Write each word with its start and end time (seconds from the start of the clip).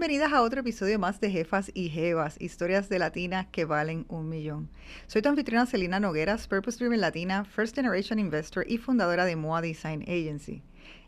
bienvenidas 0.00 0.32
a 0.32 0.40
otro 0.40 0.60
episodio 0.60 0.98
más 0.98 1.20
de 1.20 1.30
Jefas 1.30 1.70
y 1.74 1.90
Jevas, 1.90 2.40
historias 2.40 2.88
de 2.88 2.98
latinas 2.98 3.48
que 3.52 3.66
valen 3.66 4.06
un 4.08 4.30
millón. 4.30 4.70
Soy 5.06 5.20
tu 5.20 5.28
anfitriona 5.28 5.66
Celina 5.66 6.00
Nogueras, 6.00 6.48
Purpose 6.48 6.78
Driven 6.78 7.02
Latina, 7.02 7.44
First 7.44 7.74
Generation 7.74 8.18
Investor 8.18 8.64
y 8.66 8.78
fundadora 8.78 9.26
de 9.26 9.36
Moa 9.36 9.60
Design 9.60 10.00
Agency. 10.04 10.62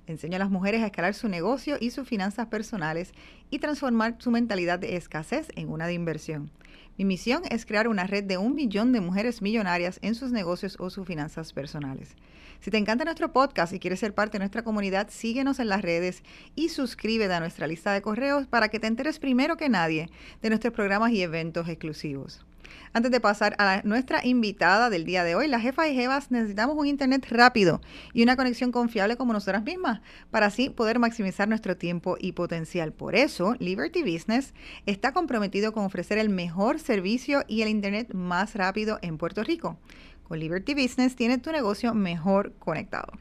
Enseño 0.07 0.37
a 0.37 0.41
las 0.41 0.51
mujeres 0.51 0.83
a 0.83 0.87
escalar 0.87 1.15
su 1.15 1.31
negocio 1.31 1.79
y 1.81 1.91
sus 1.91 2.07
finanzas 2.07 2.49
personales 2.49 3.15
y 3.49 3.61
transformar 3.61 4.17
su 4.19 4.31
mentalidad 4.31 4.79
de 4.79 4.97
escasez 4.97 5.49
en 5.57 5.71
una 5.71 5.87
de 5.87 5.95
inversión. 5.95 6.51
Mi 6.99 7.07
misión 7.07 7.43
es 7.51 7.65
crear 7.65 7.89
una 7.89 8.07
red 8.07 8.25
de 8.25 8.37
un 8.37 8.55
millón 8.55 8.93
de 8.93 9.01
mujeres 9.01 9.41
millonarias 9.41 9.99
en 10.03 10.15
sus 10.15 10.31
negocios 10.31 10.77
o 10.79 10.91
sus 10.91 11.07
finanzas 11.07 11.53
personales. 11.53 12.17
Si 12.61 12.71
te 12.71 12.77
encanta 12.77 13.05
nuestro 13.05 13.33
podcast 13.33 13.73
y 13.73 13.81
quieres 13.81 14.01
ser 14.01 14.15
parte 14.15 14.35
de 14.35 14.41
nuestra 14.41 14.63
comunidad, 14.63 15.09
síguenos 15.11 15.59
en 15.59 15.69
las 15.69 15.83
redes 15.83 16.23
y 16.55 16.69
suscríbete 16.69 17.33
a 17.33 17.41
nuestra 17.41 17.67
lista 17.67 17.93
de 17.93 18.03
correos 18.03 18.47
para 18.47 18.69
que 18.69 18.79
te 18.79 18.87
enteres 18.87 19.19
primero 19.19 19.57
que 19.57 19.69
nadie 19.69 20.11
de 20.43 20.49
nuestros 20.51 20.75
programas 20.75 21.13
y 21.13 21.23
eventos 21.23 21.69
exclusivos. 21.69 22.45
Antes 22.95 23.11
de 23.11 23.21
pasar 23.21 23.55
a 23.59 23.81
nuestra 23.85 24.25
invitada 24.25 24.91
del 24.91 25.05
día 25.05 25.25
de 25.25 25.35
hoy, 25.35 25.49
la 25.49 25.61
jefa 25.61 25.89
y 25.89 25.95
jevas 25.95 26.31
necesitamos 26.31 26.77
un 26.77 26.87
internet 26.87 27.27
rápido 27.31 27.81
y 28.13 28.23
una 28.23 28.37
conexión 28.37 28.71
confiable 28.71 29.17
como 29.17 29.33
nosotras 29.33 29.63
mismas 29.63 30.01
para 30.31 30.47
así 30.47 30.69
poder 30.69 30.99
maximizar 30.99 31.49
nuestro 31.49 31.77
tiempo 31.77 32.17
y 32.21 32.33
potencial. 32.33 32.93
Por 32.93 33.15
eso, 33.15 33.57
Liberty 33.59 34.03
Business 34.03 34.53
está 34.85 35.13
comprometido 35.13 35.73
con 35.73 35.85
ofrecer 35.85 36.19
el 36.19 36.29
mejor 36.29 36.79
servicio 36.79 37.45
y 37.49 37.63
el 37.63 37.69
internet 37.69 38.13
más 38.13 38.55
rápido 38.55 38.99
en 39.03 39.17
Puerto 39.17 39.43
Rico. 39.43 39.79
Con 40.29 40.39
Liberty 40.39 40.75
Business 40.75 41.17
tienes 41.17 41.41
tu 41.41 41.51
negocio 41.51 41.95
mejor 41.95 42.53
conectado. 42.59 43.13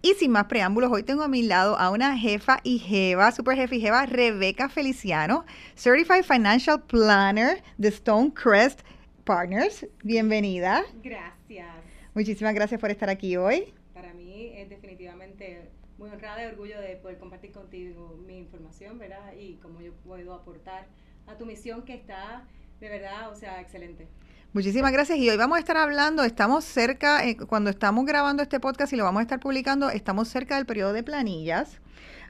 Y 0.00 0.14
sin 0.14 0.30
más 0.30 0.44
preámbulos, 0.44 0.92
hoy 0.92 1.02
tengo 1.02 1.22
a 1.22 1.28
mi 1.28 1.42
lado 1.42 1.76
a 1.78 1.90
una 1.90 2.16
jefa 2.16 2.60
y 2.62 2.78
jeva, 2.78 3.32
super 3.32 3.56
jefa 3.56 3.74
y 3.74 3.80
jeva, 3.80 4.06
Rebeca 4.06 4.68
Feliciano, 4.68 5.44
Certified 5.76 6.22
Financial 6.22 6.80
Planner 6.80 7.62
de 7.78 7.90
Stonecrest 7.90 8.82
Partners. 9.24 9.86
Bienvenida. 10.04 10.84
Gracias. 11.02 11.66
Muchísimas 12.14 12.54
gracias 12.54 12.80
por 12.80 12.90
estar 12.90 13.10
aquí 13.10 13.36
hoy. 13.36 13.74
Para 13.92 14.14
mí 14.14 14.52
es 14.54 14.68
definitivamente 14.68 15.68
muy 15.98 16.10
honrada 16.10 16.44
y 16.44 16.46
orgullo 16.46 16.80
de 16.80 16.96
poder 16.96 17.18
compartir 17.18 17.50
contigo 17.52 18.16
mi 18.26 18.38
información, 18.38 18.98
¿verdad? 18.98 19.32
Y 19.38 19.54
cómo 19.56 19.80
yo 19.80 19.92
puedo 20.04 20.32
aportar 20.32 20.86
a 21.26 21.36
tu 21.36 21.44
misión 21.44 21.84
que 21.84 21.94
está 21.94 22.44
de 22.80 22.88
verdad, 22.88 23.30
o 23.32 23.34
sea, 23.34 23.60
excelente. 23.60 24.06
Muchísimas 24.54 24.92
gracias. 24.92 25.18
Y 25.18 25.28
hoy 25.28 25.36
vamos 25.36 25.56
a 25.56 25.60
estar 25.60 25.76
hablando, 25.76 26.24
estamos 26.24 26.64
cerca, 26.64 27.26
eh, 27.26 27.36
cuando 27.36 27.68
estamos 27.68 28.06
grabando 28.06 28.42
este 28.42 28.60
podcast 28.60 28.92
y 28.94 28.96
lo 28.96 29.04
vamos 29.04 29.20
a 29.20 29.22
estar 29.22 29.40
publicando, 29.40 29.90
estamos 29.90 30.28
cerca 30.28 30.56
del 30.56 30.64
periodo 30.64 30.94
de 30.94 31.02
planillas. 31.02 31.80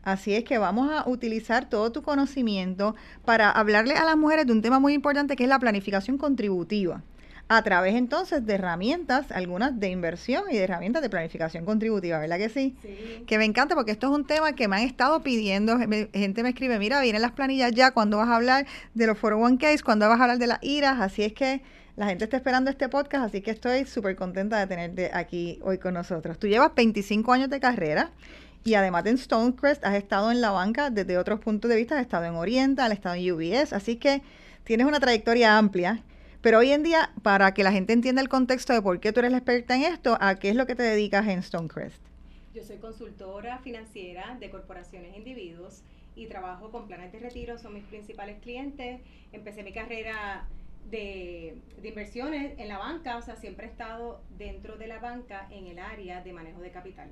Así 0.03 0.35
es 0.35 0.43
que 0.43 0.59
vamos 0.59 0.91
a 0.91 1.09
utilizar 1.09 1.69
todo 1.69 1.93
tu 1.93 2.03
conocimiento 2.03 2.97
para 3.25 3.51
hablarle 3.51 3.95
a 3.95 4.05
las 4.05 4.17
mujeres 4.17 4.47
de 4.47 4.53
un 4.53 4.63
tema 4.63 4.81
muy 4.81 4.95
importante 4.95 5.37
que 5.37 5.45
es 5.45 5.49
la 5.49 5.61
planificación 5.61 6.19
contributiva 6.19 7.03
a 7.49 7.63
través 7.63 7.95
entonces 7.95 8.45
de 8.45 8.55
herramientas, 8.55 9.31
algunas 9.31 9.79
de 9.79 9.89
inversión 9.89 10.45
y 10.51 10.55
de 10.55 10.65
herramientas 10.65 11.03
de 11.03 11.09
planificación 11.09 11.65
contributiva, 11.65 12.19
¿verdad 12.19 12.37
que 12.37 12.49
sí? 12.51 12.77
Sí. 12.83 13.25
Que 13.27 13.39
me 13.39 13.45
encanta 13.45 13.75
porque 13.75 13.93
esto 13.93 14.09
es 14.09 14.13
un 14.13 14.27
tema 14.27 14.53
que 14.53 14.69
me 14.69 14.77
han 14.77 14.83
estado 14.83 15.23
pidiendo, 15.23 15.79
gente 15.79 16.43
me 16.43 16.51
escribe, 16.51 16.79
mira, 16.79 17.01
vienen 17.01 17.23
las 17.23 17.33
planillas 17.33 17.73
ya, 17.73 17.93
cuando 17.93 18.19
vas 18.19 18.29
a 18.29 18.37
hablar 18.37 18.67
de 18.95 19.07
los 19.07 19.17
401ks, 19.17 19.83
cuando 19.83 20.09
vas 20.09 20.21
a 20.21 20.25
hablar 20.25 20.39
de 20.39 20.47
las 20.47 20.59
IRAs, 20.63 21.01
así 21.01 21.23
es 21.23 21.33
que 21.33 21.63
la 21.99 22.07
gente 22.07 22.23
está 22.23 22.37
esperando 22.37 22.71
este 22.71 22.89
podcast, 22.89 23.25
así 23.25 23.41
que 23.41 23.51
estoy 23.51 23.85
súper 23.85 24.15
contenta 24.15 24.57
de 24.61 24.69
tenerte 24.69 25.11
aquí 25.13 25.59
hoy 25.65 25.79
con 25.79 25.95
nosotros. 25.95 26.39
Tú 26.39 26.47
llevas 26.47 26.73
25 26.73 27.33
años 27.33 27.51
de 27.51 27.59
carrera 27.59 28.13
y 28.63 28.75
además 28.75 29.03
de 29.03 29.11
en 29.11 29.19
Stonecrest 29.19 29.85
has 29.85 29.97
estado 29.97 30.31
en 30.31 30.41
la 30.41 30.53
banca 30.53 30.91
desde 30.91 31.19
otros 31.19 31.41
puntos 31.41 31.69
de 31.69 31.77
vista, 31.77 31.97
has 31.97 32.03
estado 32.03 32.27
en 32.27 32.37
Oriental, 32.37 32.93
has 32.93 32.99
estado 32.99 33.17
en 33.17 33.33
UBS, 33.33 33.73
así 33.73 33.97
que 33.97 34.23
tienes 34.63 34.87
una 34.87 35.01
trayectoria 35.01 35.59
amplia. 35.59 36.05
Pero 36.41 36.61
hoy 36.61 36.71
en 36.71 36.85
día, 36.85 37.11
para 37.23 37.53
que 37.53 37.65
la 37.65 37.73
gente 37.73 37.95
entienda 37.95 38.23
el 38.23 38.29
contexto 38.29 38.73
de 38.73 38.81
por 38.81 39.01
qué 39.01 39.13
tú 39.13 39.19
eres 39.19 39.33
la 39.33 39.39
experta 39.39 39.75
en 39.75 39.83
esto, 39.83 40.17
¿a 40.21 40.37
qué 40.37 40.51
es 40.51 40.55
lo 40.55 40.69
que 40.69 40.77
te 40.77 40.85
dedicas 40.85 41.27
en 41.27 41.43
Stonecrest? 41.43 42.01
Yo 42.55 42.63
soy 42.63 42.77
consultora 42.77 43.59
financiera 43.59 44.37
de 44.39 44.51
corporaciones 44.51 45.15
e 45.15 45.19
individuos 45.19 45.83
y 46.15 46.27
trabajo 46.27 46.71
con 46.71 46.87
planes 46.87 47.11
de 47.11 47.19
retiro, 47.19 47.59
son 47.59 47.75
mis 47.75 47.83
principales 47.83 48.41
clientes. 48.41 49.01
Empecé 49.33 49.65
mi 49.65 49.73
carrera 49.73 50.47
de, 50.91 51.61
de 51.81 51.89
inversiones 51.89 52.59
en 52.59 52.69
la 52.69 52.79
banca, 52.79 53.17
o 53.17 53.23
sea, 53.23 53.37
siempre 53.37 53.67
he 53.67 53.71
estado 53.71 54.23
dentro 54.37 54.77
de 54.77 54.87
la 54.87 54.99
banca 54.99 55.47
en 55.51 55.67
el 55.67 55.79
área 55.79 56.23
de 56.23 56.33
manejo 56.33 56.61
de 56.61 56.71
capital, 56.71 57.11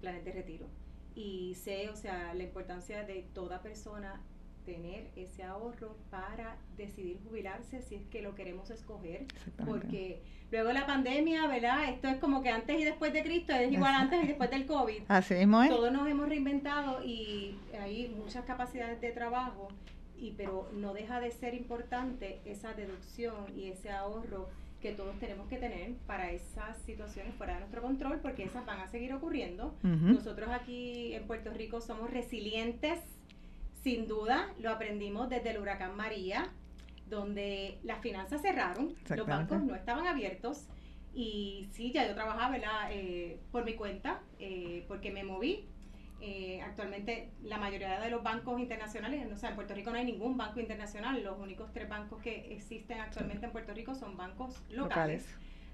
planes 0.00 0.24
de 0.24 0.32
retiro. 0.32 0.66
Y 1.14 1.54
sé, 1.54 1.88
o 1.88 1.96
sea, 1.96 2.34
la 2.34 2.42
importancia 2.42 3.04
de 3.04 3.24
toda 3.32 3.62
persona 3.62 4.20
tener 4.66 5.06
ese 5.14 5.44
ahorro 5.44 5.96
para 6.10 6.56
decidir 6.76 7.20
jubilarse 7.24 7.80
si 7.82 7.94
es 7.94 8.06
que 8.08 8.20
lo 8.20 8.34
queremos 8.34 8.68
escoger 8.70 9.24
porque 9.64 10.20
luego 10.50 10.68
de 10.68 10.74
la 10.74 10.86
pandemia, 10.86 11.46
¿verdad? 11.46 11.88
Esto 11.88 12.08
es 12.08 12.18
como 12.18 12.42
que 12.42 12.50
antes 12.50 12.78
y 12.78 12.84
después 12.84 13.12
de 13.12 13.22
Cristo, 13.22 13.52
es 13.52 13.72
igual 13.72 13.94
antes 13.94 14.24
y 14.24 14.26
después 14.26 14.50
del 14.50 14.66
COVID. 14.66 15.02
Así 15.08 15.34
mismo 15.34 15.62
es. 15.62 15.70
Todos 15.70 15.92
nos 15.92 16.08
hemos 16.08 16.28
reinventado 16.28 17.02
y 17.04 17.56
hay 17.80 18.08
muchas 18.08 18.44
capacidades 18.44 19.00
de 19.00 19.12
trabajo, 19.12 19.68
y 20.18 20.32
pero 20.32 20.70
no 20.72 20.92
deja 20.94 21.20
de 21.20 21.30
ser 21.30 21.54
importante 21.54 22.40
esa 22.44 22.74
deducción 22.74 23.46
y 23.56 23.68
ese 23.68 23.90
ahorro 23.90 24.48
que 24.80 24.92
todos 24.92 25.18
tenemos 25.18 25.48
que 25.48 25.56
tener 25.56 25.94
para 26.06 26.30
esas 26.30 26.76
situaciones 26.82 27.34
fuera 27.34 27.54
de 27.54 27.60
nuestro 27.60 27.82
control, 27.82 28.20
porque 28.20 28.44
esas 28.44 28.64
van 28.66 28.80
a 28.80 28.88
seguir 28.88 29.12
ocurriendo. 29.14 29.74
Ujú. 29.82 30.12
Nosotros 30.14 30.48
aquí 30.50 31.14
en 31.14 31.26
Puerto 31.26 31.52
Rico 31.52 31.80
somos 31.80 32.10
resilientes, 32.10 33.00
sin 33.82 34.06
duda, 34.06 34.52
lo 34.60 34.70
aprendimos 34.70 35.28
desde 35.28 35.50
el 35.50 35.58
huracán 35.58 35.96
María, 35.96 36.50
donde 37.08 37.78
las 37.84 38.00
finanzas 38.00 38.42
cerraron, 38.42 38.94
los 39.08 39.26
bancos 39.26 39.62
no 39.62 39.74
estaban 39.74 40.06
abiertos 40.06 40.66
y 41.16 41.66
sí, 41.72 41.92
ya 41.92 42.06
yo 42.06 42.14
trabajaba. 42.14 42.58
Eh, 42.90 43.38
por 43.50 43.64
mi 43.64 43.74
cuenta, 43.74 44.20
eh, 44.38 44.84
porque 44.86 45.10
me 45.10 45.24
moví. 45.24 45.64
Eh, 46.20 46.62
actualmente 46.62 47.30
la 47.42 47.58
mayoría 47.58 48.00
de 48.00 48.10
los 48.10 48.22
bancos 48.22 48.58
internacionales, 48.58 49.30
o 49.30 49.36
sea, 49.36 49.50
en 49.50 49.54
Puerto 49.54 49.74
Rico 49.74 49.90
no 49.90 49.98
hay 49.98 50.06
ningún 50.06 50.38
banco 50.38 50.60
internacional, 50.60 51.22
los 51.22 51.38
únicos 51.38 51.72
tres 51.74 51.88
bancos 51.90 52.22
que 52.22 52.54
existen 52.54 53.00
actualmente 53.00 53.44
en 53.44 53.52
Puerto 53.52 53.74
Rico 53.74 53.94
son 53.94 54.16
bancos 54.16 54.62
locales. 54.70 55.26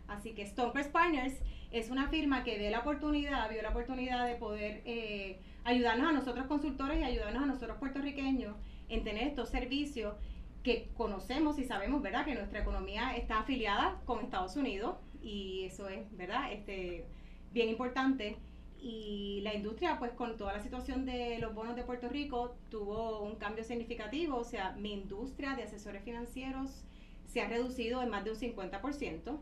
Así 0.08 0.32
que 0.32 0.44
Stonecrest 0.44 0.90
Partners 0.90 1.34
es 1.70 1.90
una 1.90 2.08
firma 2.08 2.42
que 2.42 2.58
ve 2.58 2.70
la 2.70 2.80
oportunidad, 2.80 3.48
vio 3.50 3.62
la 3.62 3.70
oportunidad 3.70 4.26
de 4.26 4.34
poder 4.34 4.82
eh, 4.84 5.38
ayudarnos 5.64 6.08
a 6.08 6.12
nosotros 6.12 6.46
consultores 6.46 7.00
y 7.00 7.04
ayudarnos 7.04 7.44
a 7.44 7.46
nosotros 7.46 7.78
puertorriqueños 7.78 8.56
en 8.88 9.04
tener 9.04 9.28
estos 9.28 9.48
servicios 9.48 10.14
que 10.62 10.90
conocemos 10.94 11.58
y 11.58 11.64
sabemos, 11.64 12.02
¿verdad?, 12.02 12.24
que 12.24 12.34
nuestra 12.34 12.60
economía 12.60 13.16
está 13.16 13.40
afiliada 13.40 14.00
con 14.04 14.20
Estados 14.20 14.56
Unidos 14.56 14.96
y 15.22 15.64
eso 15.64 15.88
es, 15.88 16.14
¿verdad?, 16.16 16.52
este, 16.52 17.06
bien 17.52 17.68
importante. 17.68 18.38
Y 18.84 19.40
la 19.42 19.54
industria, 19.54 19.98
pues 20.00 20.10
con 20.12 20.36
toda 20.36 20.52
la 20.52 20.60
situación 20.60 21.06
de 21.06 21.38
los 21.38 21.54
bonos 21.54 21.76
de 21.76 21.84
Puerto 21.84 22.08
Rico, 22.08 22.56
tuvo 22.68 23.20
un 23.20 23.36
cambio 23.36 23.62
significativo. 23.62 24.36
O 24.36 24.44
sea, 24.44 24.72
mi 24.72 24.92
industria 24.92 25.54
de 25.54 25.62
asesores 25.62 26.02
financieros 26.02 26.84
se 27.26 27.40
ha 27.40 27.48
reducido 27.48 28.02
en 28.02 28.10
más 28.10 28.24
de 28.24 28.32
un 28.32 28.36
50% 28.36 29.38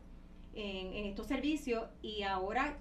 en, 0.54 0.92
en 0.92 1.04
estos 1.06 1.26
servicios 1.26 1.88
y 2.02 2.22
ahora 2.22 2.76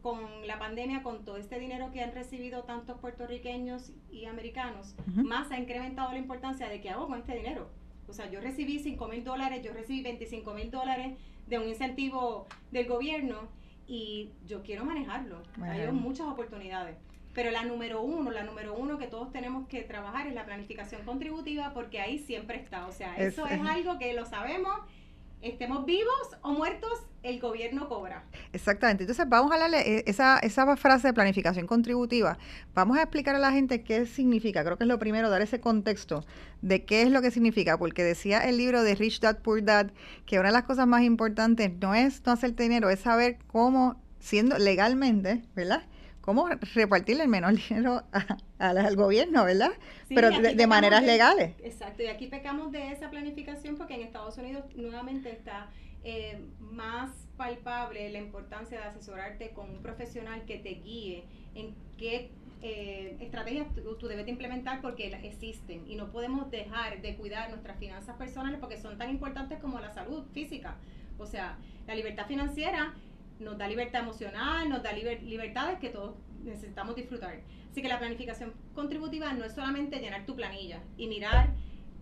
con 0.00 0.20
la 0.46 0.58
pandemia, 0.58 1.02
con 1.02 1.24
todo 1.24 1.38
este 1.38 1.58
dinero 1.58 1.90
que 1.90 2.00
han 2.00 2.12
recibido 2.12 2.62
tantos 2.62 2.98
puertorriqueños 2.98 3.92
y 4.10 4.26
americanos, 4.26 4.94
más 5.06 5.50
ha 5.50 5.58
incrementado 5.58 6.12
la 6.12 6.18
importancia 6.18 6.68
de 6.68 6.80
qué 6.80 6.90
hago 6.90 7.08
con 7.08 7.18
este 7.18 7.34
dinero. 7.34 7.68
O 8.08 8.12
sea, 8.12 8.30
yo 8.30 8.40
recibí 8.40 8.78
5 8.78 9.08
mil 9.08 9.24
dólares, 9.24 9.64
yo 9.64 9.72
recibí 9.72 10.02
25 10.02 10.54
mil 10.54 10.70
dólares 10.70 11.18
de 11.48 11.58
un 11.58 11.68
incentivo 11.68 12.46
del 12.70 12.86
gobierno 12.86 13.48
y 13.86 14.30
yo 14.46 14.62
quiero 14.62 14.84
manejarlo. 14.84 15.42
Hay 15.62 15.92
muchas 15.92 16.26
oportunidades. 16.26 16.96
Pero 17.34 17.50
la 17.50 17.64
número 17.64 18.00
uno, 18.00 18.30
la 18.30 18.44
número 18.44 18.74
uno 18.74 18.96
que 18.96 19.08
todos 19.08 19.30
tenemos 19.30 19.68
que 19.68 19.82
trabajar 19.82 20.26
es 20.26 20.32
la 20.34 20.46
planificación 20.46 21.02
contributiva 21.04 21.74
porque 21.74 22.00
ahí 22.00 22.18
siempre 22.18 22.56
está. 22.56 22.86
O 22.86 22.92
sea, 22.92 23.14
Es- 23.16 23.34
eso 23.34 23.46
es, 23.46 23.52
es- 23.60 23.66
algo 23.66 23.98
que 23.98 24.14
lo 24.14 24.24
sabemos. 24.24 24.72
Estemos 25.46 25.86
vivos 25.86 26.36
o 26.42 26.52
muertos, 26.54 27.06
el 27.22 27.38
gobierno 27.38 27.88
cobra. 27.88 28.24
Exactamente. 28.52 29.04
Entonces, 29.04 29.28
vamos 29.28 29.52
a 29.52 29.54
hablarle 29.54 29.98
eh, 29.98 30.04
esa, 30.06 30.40
esa 30.40 30.76
frase 30.76 31.06
de 31.06 31.14
planificación 31.14 31.68
contributiva. 31.68 32.36
Vamos 32.74 32.98
a 32.98 33.02
explicar 33.02 33.36
a 33.36 33.38
la 33.38 33.52
gente 33.52 33.84
qué 33.84 34.06
significa. 34.06 34.64
Creo 34.64 34.76
que 34.76 34.82
es 34.82 34.88
lo 34.88 34.98
primero, 34.98 35.30
dar 35.30 35.42
ese 35.42 35.60
contexto 35.60 36.24
de 36.62 36.84
qué 36.84 37.02
es 37.02 37.10
lo 37.12 37.22
que 37.22 37.30
significa. 37.30 37.78
Porque 37.78 38.02
decía 38.02 38.40
el 38.40 38.56
libro 38.56 38.82
de 38.82 38.96
Rich 38.96 39.20
Dad 39.20 39.38
Poor 39.38 39.62
Dad 39.62 39.92
que 40.26 40.40
una 40.40 40.48
de 40.48 40.54
las 40.54 40.64
cosas 40.64 40.88
más 40.88 41.02
importantes 41.02 41.70
no 41.80 41.94
es 41.94 42.26
no 42.26 42.32
hacer 42.32 42.56
dinero, 42.56 42.90
es 42.90 42.98
saber 42.98 43.38
cómo, 43.46 44.02
siendo 44.18 44.58
legalmente, 44.58 45.42
¿verdad? 45.54 45.84
Cómo 46.26 46.48
repartirle 46.74 47.22
el 47.22 47.28
menor 47.30 47.54
dinero 47.68 48.02
a- 48.12 48.36
a 48.58 48.68
al 48.70 48.96
gobierno, 48.96 49.44
¿verdad? 49.46 49.70
Sí, 50.08 50.14
Pero 50.14 50.30
de, 50.30 50.54
de 50.54 50.66
maneras 50.66 51.00
de- 51.00 51.06
legales. 51.06 51.54
Exacto, 51.62 52.02
y 52.02 52.08
aquí 52.08 52.26
pecamos 52.26 52.72
de 52.72 52.92
esa 52.92 53.08
planificación 53.10 53.76
porque 53.76 53.94
en 53.94 54.02
Estados 54.02 54.36
Unidos 54.36 54.64
nuevamente 54.74 55.30
está 55.30 55.70
eh, 56.04 56.38
más 56.60 57.10
palpable 57.36 58.10
la 58.10 58.18
importancia 58.18 58.78
de 58.78 58.84
asesorarte 58.86 59.50
con 59.50 59.70
un 59.70 59.82
profesional 59.82 60.44
que 60.46 60.58
te 60.58 60.70
guíe 60.70 61.24
en 61.54 61.74
qué 61.96 62.30
eh, 62.62 63.16
estrategias 63.20 63.66
tú, 63.98 64.08
debes 64.08 64.24
de 64.24 64.30
implementar 64.32 64.80
porque 64.80 65.08
existen 65.22 65.86
y 65.86 65.94
no 65.96 66.10
podemos 66.10 66.50
dejar 66.50 67.02
de 67.02 67.14
cuidar 67.16 67.50
nuestras 67.50 67.78
finanzas 67.78 68.16
personales 68.16 68.58
porque 68.60 68.78
son 68.78 68.98
tan 68.98 69.10
importantes 69.10 69.58
como 69.60 69.78
la 69.78 69.92
salud 69.92 70.24
física. 70.32 70.76
O 71.18 71.26
sea, 71.26 71.58
la 71.86 71.94
libertad 71.94 72.26
financiera 72.26 72.94
nos 73.38 73.58
da 73.58 73.68
libertad 73.68 74.02
emocional, 74.02 74.68
nos 74.68 74.82
da 74.82 74.92
libertades 74.92 75.78
que 75.78 75.90
todos 75.90 76.16
necesitamos 76.42 76.96
disfrutar. 76.96 77.40
Así 77.70 77.82
que 77.82 77.88
la 77.88 77.98
planificación 77.98 78.54
contributiva 78.74 79.32
no 79.32 79.44
es 79.44 79.52
solamente 79.52 79.98
llenar 79.98 80.24
tu 80.24 80.34
planilla 80.34 80.82
y 80.96 81.08
mirar 81.08 81.54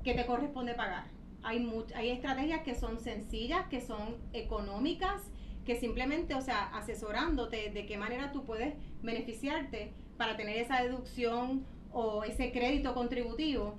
qué 0.05 0.15
te 0.15 0.27
corresponde 0.27 0.75
pagar. 0.75 1.07
Hay, 1.43 1.69
hay 1.95 2.11
estrategias 2.11 2.63
que 2.63 2.75
son 2.75 3.01
sencillas, 3.01 3.67
que 3.69 3.81
son 3.81 4.17
económicas, 4.33 5.31
que 5.65 5.77
simplemente, 5.77 6.35
o 6.35 6.41
sea, 6.41 6.67
asesorándote 6.77 7.71
de 7.71 7.87
qué 7.87 7.97
manera 7.97 8.33
tú 8.33 8.45
puedes 8.45 8.75
beneficiarte 9.03 9.93
para 10.17 10.37
tener 10.37 10.59
esa 10.59 10.83
deducción 10.83 11.67
o 11.93 12.25
ese 12.25 12.53
crédito 12.53 12.95
contributivo, 12.95 13.77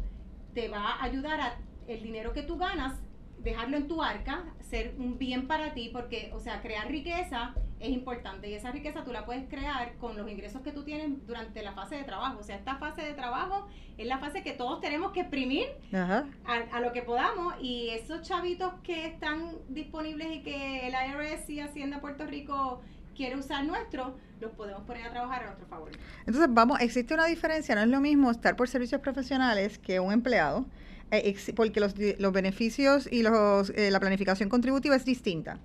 te 0.53 0.67
va 0.67 0.93
a 0.93 1.03
ayudar 1.03 1.39
a 1.41 1.57
el 1.87 2.01
dinero 2.01 2.33
que 2.33 2.41
tú 2.41 2.57
ganas, 2.57 2.99
dejarlo 3.45 3.77
en 3.77 3.87
tu 3.87 4.01
arca, 4.01 4.43
ser 4.59 4.95
un 4.97 5.17
bien 5.17 5.47
para 5.47 5.73
ti, 5.73 5.89
porque, 5.93 6.31
o 6.33 6.39
sea, 6.39 6.61
crear 6.61 6.87
riqueza 6.87 7.53
es 7.79 7.89
importante 7.89 8.49
y 8.49 8.55
esa 8.55 8.71
riqueza 8.71 9.03
tú 9.03 9.13
la 9.13 9.25
puedes 9.25 9.47
crear 9.47 9.93
con 9.97 10.17
los 10.17 10.29
ingresos 10.29 10.61
que 10.63 10.71
tú 10.71 10.83
tienes 10.83 11.25
durante 11.27 11.61
la 11.61 11.73
fase 11.73 11.95
de 11.95 12.03
trabajo. 12.03 12.39
O 12.39 12.43
sea, 12.43 12.55
esta 12.55 12.77
fase 12.77 13.03
de 13.03 13.13
trabajo 13.13 13.67
es 13.97 14.07
la 14.07 14.17
fase 14.17 14.41
que 14.41 14.53
todos 14.53 14.81
tenemos 14.81 15.11
que 15.11 15.21
exprimir 15.21 15.67
a, 15.93 16.25
a, 16.71 16.79
lo 16.81 16.91
que 16.91 17.03
podamos 17.03 17.53
y 17.61 17.89
esos 17.89 18.23
chavitos 18.23 18.73
que 18.83 19.05
están 19.05 19.51
disponibles 19.69 20.37
y 20.37 20.41
que 20.41 20.87
el 20.87 20.93
IRS 20.93 21.49
y 21.49 21.59
Hacienda 21.59 22.01
Puerto 22.01 22.25
Rico 22.25 22.81
quiere 23.15 23.37
usar 23.37 23.63
nuestro, 23.63 24.15
los 24.41 24.51
podemos 24.53 24.83
poner 24.83 25.05
a 25.05 25.11
trabajar 25.11 25.43
a 25.43 25.45
nuestro 25.45 25.67
favor. 25.67 25.91
Entonces, 26.25 26.47
vamos, 26.49 26.79
existe 26.81 27.13
una 27.13 27.25
diferencia, 27.25 27.75
no 27.75 27.81
es 27.81 27.87
lo 27.87 28.01
mismo 28.01 28.31
estar 28.31 28.55
por 28.55 28.67
servicios 28.67 29.01
profesionales 29.01 29.77
que 29.77 29.99
un 29.99 30.11
empleado, 30.11 30.65
porque 31.55 31.79
los, 31.79 31.93
los, 32.17 32.33
beneficios 32.33 33.07
y 33.11 33.21
los, 33.21 33.69
eh, 33.71 33.91
la 33.91 33.99
planificación 33.99 34.49
contributiva 34.49 34.95
es 34.95 35.05
distinta. 35.05 35.59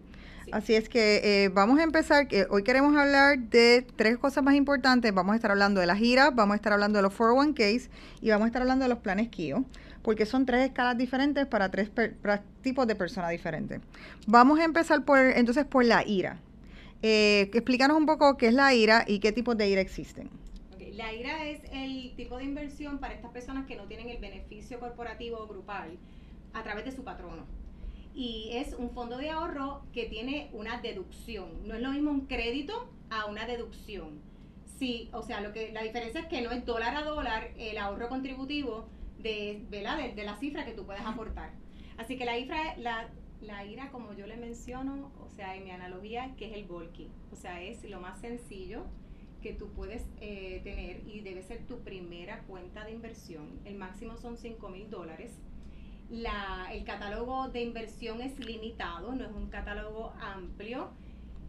Así 0.53 0.75
es 0.75 0.89
que 0.89 1.21
eh, 1.23 1.49
vamos 1.49 1.79
a 1.79 1.85
empezar. 1.85 2.27
que 2.27 2.47
hoy 2.51 2.63
queremos 2.63 2.97
hablar 2.97 3.39
de 3.39 3.87
tres 3.97 4.19
cosas 4.19 4.43
más 4.43 4.55
importantes. 4.55 5.15
Vamos 5.15 5.33
a 5.35 5.37
estar 5.37 5.51
hablando 5.51 5.81
de 5.81 5.87
las 5.87 5.99
giras, 5.99 6.35
vamos 6.35 6.55
a 6.55 6.57
estar 6.57 6.73
hablando 6.73 6.99
de 6.99 7.03
los 7.03 7.17
401ks 7.17 7.89
y 8.21 8.31
vamos 8.31 8.45
a 8.45 8.49
estar 8.49 8.63
hablando 8.63 8.85
de 8.85 8.89
los 8.89 8.99
planes 8.99 9.29
KIO, 9.29 9.65
porque 10.03 10.27
son 10.27 10.47
tres 10.47 10.67
escalas 10.67 10.99
diferentes 10.99 11.47
para 11.47 11.71
tres 11.71 11.91
tipos 12.63 12.87
de 12.87 12.97
personas 12.97 13.31
diferentes. 13.31 13.81
Vamos 14.27 14.59
a 14.59 14.65
empezar 14.65 15.05
por 15.05 15.19
entonces 15.19 15.65
por 15.65 15.85
la 15.85 16.05
IRA. 16.07 16.39
Eh, 17.03 17.51
explícanos 17.55 17.97
un 17.97 18.07
poco 18.07 18.37
qué 18.37 18.49
es 18.49 18.55
la 18.55 18.75
IRA 18.75 19.05
y 19.07 19.21
qué 19.21 19.33
tipos 19.33 19.57
de 19.57 19.69
IRA 19.69 19.81
existen. 19.81 20.29
La 21.01 21.15
IRA 21.15 21.47
es 21.47 21.63
el 21.73 22.15
tipo 22.15 22.37
de 22.37 22.45
inversión 22.45 22.99
para 22.99 23.15
estas 23.15 23.31
personas 23.31 23.67
que 23.67 23.75
no 23.75 23.85
tienen 23.85 24.11
el 24.11 24.19
beneficio 24.19 24.79
corporativo 24.79 25.39
o 25.39 25.47
grupal 25.47 25.97
a 26.53 26.63
través 26.63 26.85
de 26.85 26.93
su 26.93 27.05
patrono. 27.05 27.47
Y 28.15 28.51
es 28.53 28.75
un 28.75 28.91
fondo 28.91 29.17
de 29.17 29.31
ahorro 29.31 29.81
que 29.95 30.05
tiene 30.05 30.51
una 30.53 30.79
deducción. 30.83 31.67
No 31.67 31.75
es 31.75 31.81
lo 31.81 31.93
mismo 31.93 32.11
un 32.11 32.27
crédito 32.27 32.91
a 33.09 33.25
una 33.25 33.47
deducción. 33.47 34.21
Sí, 34.79 35.09
o 35.15 35.23
sea, 35.23 35.41
lo 35.41 35.55
que 35.55 35.73
la 35.73 35.83
diferencia 35.83 36.21
es 36.21 36.27
que 36.27 36.43
no 36.43 36.51
es 36.51 36.67
dólar 36.67 36.95
a 36.95 37.03
dólar 37.03 37.53
el 37.57 37.79
ahorro 37.79 38.11
contributivo 38.11 38.87
de, 39.21 39.65
de, 39.71 40.13
de 40.15 40.25
la 40.25 40.37
cifra 40.37 40.67
que 40.67 40.73
tú 40.73 40.85
puedes 40.85 41.03
aportar. 41.07 41.53
Así 41.97 42.19
que 42.19 42.27
la, 42.27 42.37
IFRA, 42.37 42.77
la, 42.77 43.09
la 43.41 43.65
IRA, 43.65 43.91
como 43.91 44.13
yo 44.13 44.27
le 44.27 44.37
menciono, 44.37 45.11
o 45.19 45.31
sea, 45.31 45.57
en 45.57 45.65
mi 45.65 45.71
analogía, 45.71 46.35
que 46.37 46.51
es 46.51 46.53
el 46.53 46.65
bulky. 46.65 47.09
O 47.33 47.37
sea, 47.37 47.63
es 47.63 47.89
lo 47.89 48.03
más 48.03 48.21
sencillo 48.21 48.85
que 49.41 49.53
tú 49.53 49.69
puedes 49.69 50.05
eh, 50.21 50.61
tener 50.65 51.03
y 51.07 51.21
debe 51.21 51.43
ser 51.43 51.67
tu 51.67 51.81
primera 51.81 52.41
cuenta 52.43 52.85
de 52.85 52.93
inversión. 52.93 53.61
El 53.65 53.77
máximo 53.77 54.17
son 54.17 54.37
5 54.37 54.69
mil 54.69 54.91
dólares. 54.91 55.33
el 56.11 56.85
catálogo 56.85 57.49
de 57.49 57.63
inversión 57.63 58.21
es 58.21 58.39
limitado, 58.39 59.15
no 59.15 59.25
es 59.25 59.33
un 59.33 59.49
catálogo 59.49 60.13
amplio 60.21 60.91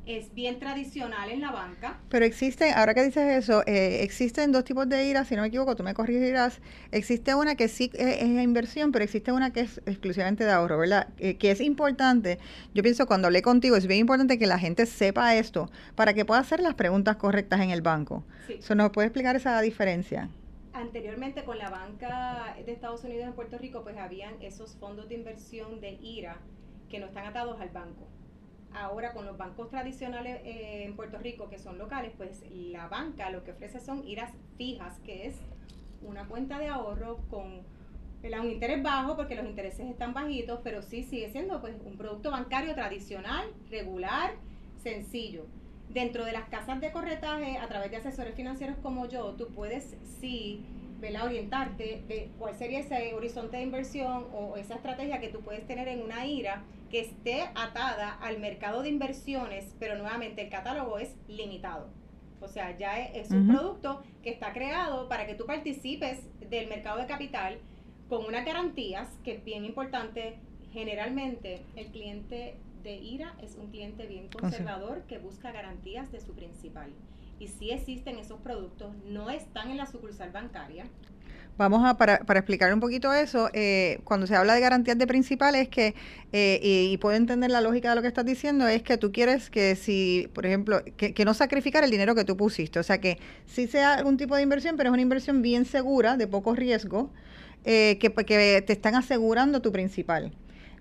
es 0.05 0.33
bien 0.33 0.59
tradicional 0.59 1.29
en 1.29 1.41
la 1.41 1.51
banca. 1.51 1.99
Pero 2.09 2.25
existe, 2.25 2.71
ahora 2.71 2.93
que 2.93 3.03
dices 3.03 3.43
eso, 3.43 3.63
eh, 3.67 3.99
existen 4.01 4.51
dos 4.51 4.63
tipos 4.63 4.89
de 4.89 5.05
IRA, 5.05 5.25
si 5.25 5.35
no 5.35 5.41
me 5.41 5.49
equivoco, 5.49 5.75
tú 5.75 5.83
me 5.83 5.93
corregirás. 5.93 6.59
Existe 6.91 7.35
una 7.35 7.55
que 7.55 7.67
sí 7.67 7.91
es, 7.93 8.23
inversión, 8.23 8.91
pero 8.91 9.05
existe 9.05 9.31
una 9.31 9.53
que 9.53 9.61
es 9.61 9.77
exclusivamente 9.85 10.43
de 10.43 10.51
ahorro, 10.51 10.79
¿verdad? 10.79 11.07
Eh, 11.19 11.37
que 11.37 11.51
es 11.51 11.61
importante. 11.61 12.39
Yo 12.73 12.81
pienso, 12.83 13.05
cuando 13.05 13.27
hablé 13.27 13.41
contigo, 13.41 13.75
es 13.75 13.87
bien 13.87 13.99
importante 13.99 14.39
que 14.39 14.47
la 14.47 14.57
gente 14.57 14.85
sepa 14.85 15.35
esto 15.35 15.69
para 15.95 16.13
que 16.13 16.25
pueda 16.25 16.41
hacer 16.41 16.61
las 16.61 16.73
preguntas 16.73 17.17
correctas 17.17 17.61
en 17.61 17.69
el 17.69 17.81
banco. 17.81 18.23
Sí. 18.47 18.59
¿Nos 18.75 18.89
puede 18.89 19.07
explicar 19.07 19.35
esa 19.35 19.61
diferencia? 19.61 20.29
Anteriormente 20.73 21.43
con 21.43 21.57
la 21.57 21.69
banca 21.69 22.55
de 22.65 22.71
Estados 22.71 23.03
Unidos 23.03 23.27
en 23.27 23.33
Puerto 23.33 23.57
Rico, 23.57 23.83
pues 23.83 23.97
habían 23.97 24.41
esos 24.41 24.75
fondos 24.77 25.09
de 25.09 25.15
inversión 25.15 25.79
de 25.79 25.91
IRA 26.01 26.37
que 26.89 26.99
no 26.99 27.05
están 27.05 27.25
atados 27.25 27.61
al 27.61 27.69
banco 27.69 28.07
ahora 28.73 29.13
con 29.13 29.25
los 29.25 29.37
bancos 29.37 29.69
tradicionales 29.69 30.41
eh, 30.43 30.83
en 30.85 30.95
Puerto 30.95 31.17
Rico 31.17 31.49
que 31.49 31.59
son 31.59 31.77
locales, 31.77 32.11
pues 32.17 32.43
la 32.51 32.87
banca 32.87 33.29
lo 33.29 33.43
que 33.43 33.51
ofrece 33.51 33.79
son 33.79 34.07
iras 34.07 34.31
fijas, 34.57 34.99
que 34.99 35.27
es 35.27 35.35
una 36.01 36.27
cuenta 36.27 36.57
de 36.57 36.67
ahorro 36.67 37.19
con 37.29 37.63
un 38.23 38.51
interés 38.51 38.83
bajo 38.83 39.15
porque 39.15 39.35
los 39.35 39.45
intereses 39.45 39.87
están 39.87 40.13
bajitos, 40.13 40.59
pero 40.63 40.81
sí 40.81 41.03
sigue 41.03 41.29
siendo 41.29 41.59
pues 41.59 41.75
un 41.85 41.97
producto 41.97 42.29
bancario 42.31 42.73
tradicional, 42.75 43.51
regular, 43.69 44.31
sencillo. 44.83 45.45
Dentro 45.89 46.23
de 46.23 46.31
las 46.31 46.47
casas 46.47 46.79
de 46.79 46.91
corretaje, 46.91 47.57
a 47.57 47.67
través 47.67 47.91
de 47.91 47.97
asesores 47.97 48.35
financieros 48.35 48.77
como 48.77 49.07
yo, 49.07 49.31
tú 49.33 49.47
puedes 49.47 49.97
sí 50.19 50.63
orientarte 51.23 52.03
de 52.07 52.29
cuál 52.37 52.55
sería 52.55 52.79
ese 52.79 53.13
horizonte 53.13 53.57
de 53.57 53.63
inversión 53.63 54.27
o 54.33 54.55
esa 54.57 54.75
estrategia 54.75 55.19
que 55.19 55.29
tú 55.29 55.41
puedes 55.41 55.65
tener 55.65 55.87
en 55.87 56.01
una 56.01 56.25
IRA 56.25 56.63
que 56.89 57.01
esté 57.01 57.43
atada 57.55 58.13
al 58.21 58.39
mercado 58.39 58.83
de 58.83 58.89
inversiones, 58.89 59.73
pero 59.79 59.97
nuevamente 59.97 60.43
el 60.43 60.49
catálogo 60.49 60.99
es 60.99 61.15
limitado. 61.27 61.89
O 62.41 62.47
sea, 62.47 62.77
ya 62.77 62.99
es, 62.99 63.29
un 63.31 63.47
producto 63.47 64.01
que 64.23 64.31
está 64.31 64.51
creado 64.51 65.07
para 65.07 65.25
que 65.25 65.35
tú 65.35 65.45
participes 65.45 66.19
del 66.49 66.67
mercado 66.67 66.99
de 66.99 67.05
capital 67.05 67.59
con 68.09 68.25
unas 68.25 68.45
garantías 68.45 69.07
que 69.23 69.35
es 69.35 69.43
bien 69.43 69.63
importante. 69.63 70.39
Generalmente 70.71 71.61
el 71.75 71.87
cliente 71.87 72.55
de 72.83 72.95
IRA 72.95 73.35
es 73.41 73.55
un 73.55 73.69
cliente 73.69 74.07
bien 74.07 74.27
conservador 74.29 75.03
que 75.03 75.19
busca 75.19 75.51
garantías 75.51 76.11
de 76.11 76.19
su 76.19 76.33
principal. 76.33 76.91
Y 77.41 77.47
si 77.47 77.71
existen 77.71 78.19
esos 78.19 78.39
productos, 78.39 78.93
no 79.07 79.31
están 79.31 79.71
en 79.71 79.77
la 79.77 79.87
sucursal 79.87 80.29
bancaria, 80.31 80.85
Vamos 81.57 81.83
a, 81.85 81.97
para, 81.97 82.19
para 82.19 82.39
explicar 82.39 82.73
un 82.73 82.79
poquito 82.79 83.13
eso, 83.13 83.49
eh, 83.53 83.99
cuando 84.03 84.25
se 84.25 84.35
habla 84.35 84.55
de 84.55 84.61
garantías 84.61 84.97
de 84.97 85.05
principales, 85.05 85.67
que, 85.67 85.93
eh, 86.31 86.59
y, 86.63 86.97
puedo 86.97 87.15
entender 87.15 87.51
la 87.51 87.61
lógica 87.61 87.89
de 87.89 87.95
lo 87.95 88.01
que 88.01 88.07
estás 88.07 88.25
diciendo, 88.25 88.67
es 88.67 88.81
que 88.81 88.97
tú 88.97 89.11
quieres 89.11 89.49
que 89.49 89.75
si, 89.75 90.29
por 90.33 90.45
ejemplo, 90.45 90.81
que, 90.97 91.25
no 91.25 91.33
sacrificar 91.33 91.83
el 91.83 91.91
dinero 91.91 92.15
que 92.15 92.23
tú 92.23 92.37
pusiste, 92.37 92.79
o 92.79 92.83
sea, 92.83 92.99
que 92.99 93.19
sí 93.45 93.67
sea 93.67 93.93
algún 93.95 94.17
tipo 94.17 94.35
de 94.35 94.41
inversión, 94.41 94.75
pero 94.77 94.89
es 94.89 94.93
una 94.93 95.01
inversión 95.01 95.41
bien 95.41 95.65
segura, 95.65 96.17
de 96.17 96.25
poco 96.25 96.55
riesgo, 96.55 97.11
eh, 97.65 97.97
que, 97.99 98.11
que 98.11 98.63
te 98.65 98.73
están 98.73 98.95
asegurando 98.95 99.61
tu 99.61 99.71
principal 99.71 100.31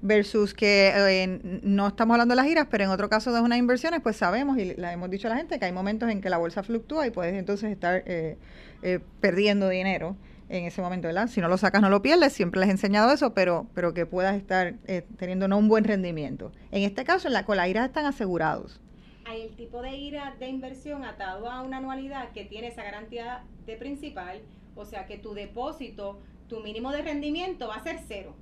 versus 0.02 0.54
que 0.54 1.60
no 1.62 1.88
estamos 1.88 2.14
hablando 2.14 2.32
de 2.32 2.36
las 2.36 2.46
giras, 2.46 2.66
pero 2.70 2.84
en 2.84 2.90
otro 2.90 3.08
caso 3.08 3.32
de 3.32 3.40
unas 3.40 3.58
inversiones, 3.58 4.00
pues 4.00 4.16
sabemos 4.16 4.58
y 4.58 4.74
le 4.74 4.90
hemos 4.90 5.10
dicho 5.10 5.28
a 5.28 5.30
la 5.30 5.36
gente 5.36 5.58
que 5.58 5.64
hay 5.64 5.72
momentos 5.72 6.10
en 6.10 6.20
que 6.20 6.30
la 6.30 6.38
bolsa 6.38 6.62
fluctúa 6.62 7.06
y 7.06 7.10
puedes 7.10 7.34
entonces 7.34 7.70
estar 7.70 8.04
perdiendo 9.20 9.68
dinero 9.68 10.16
en 10.50 10.64
ese 10.64 10.82
momento. 10.82 11.08
Si 11.28 11.40
no 11.40 11.48
lo 11.48 11.56
sacas, 11.56 11.80
no 11.80 11.88
lo 11.88 12.02
pierdes, 12.02 12.32
siempre 12.32 12.60
les 12.60 12.68
he 12.68 12.72
enseñado 12.72 13.12
eso, 13.12 13.32
pero, 13.32 13.66
pero 13.72 13.94
que 13.94 14.04
puedas 14.04 14.36
estar 14.36 14.74
eh, 14.86 15.06
teniendo 15.16 15.48
no 15.48 15.56
un 15.56 15.68
buen 15.68 15.84
rendimiento. 15.84 16.52
En 16.72 16.82
este 16.82 17.04
caso, 17.04 17.28
en 17.28 17.34
la, 17.34 17.44
con 17.44 17.56
la 17.56 17.68
IRA 17.68 17.86
están 17.86 18.04
asegurados. 18.04 18.80
Hay 19.24 19.42
el 19.42 19.54
tipo 19.54 19.80
de 19.80 19.96
IRA 19.96 20.34
de 20.38 20.48
inversión 20.48 21.04
atado 21.04 21.48
a 21.48 21.62
una 21.62 21.78
anualidad 21.78 22.32
que 22.32 22.44
tiene 22.44 22.68
esa 22.68 22.82
garantía 22.82 23.44
de 23.64 23.76
principal, 23.76 24.40
o 24.74 24.84
sea 24.84 25.06
que 25.06 25.18
tu 25.18 25.34
depósito, 25.34 26.20
tu 26.48 26.60
mínimo 26.60 26.90
de 26.90 27.02
rendimiento 27.02 27.68
va 27.68 27.76
a 27.76 27.82
ser 27.84 28.00
cero. 28.08 28.34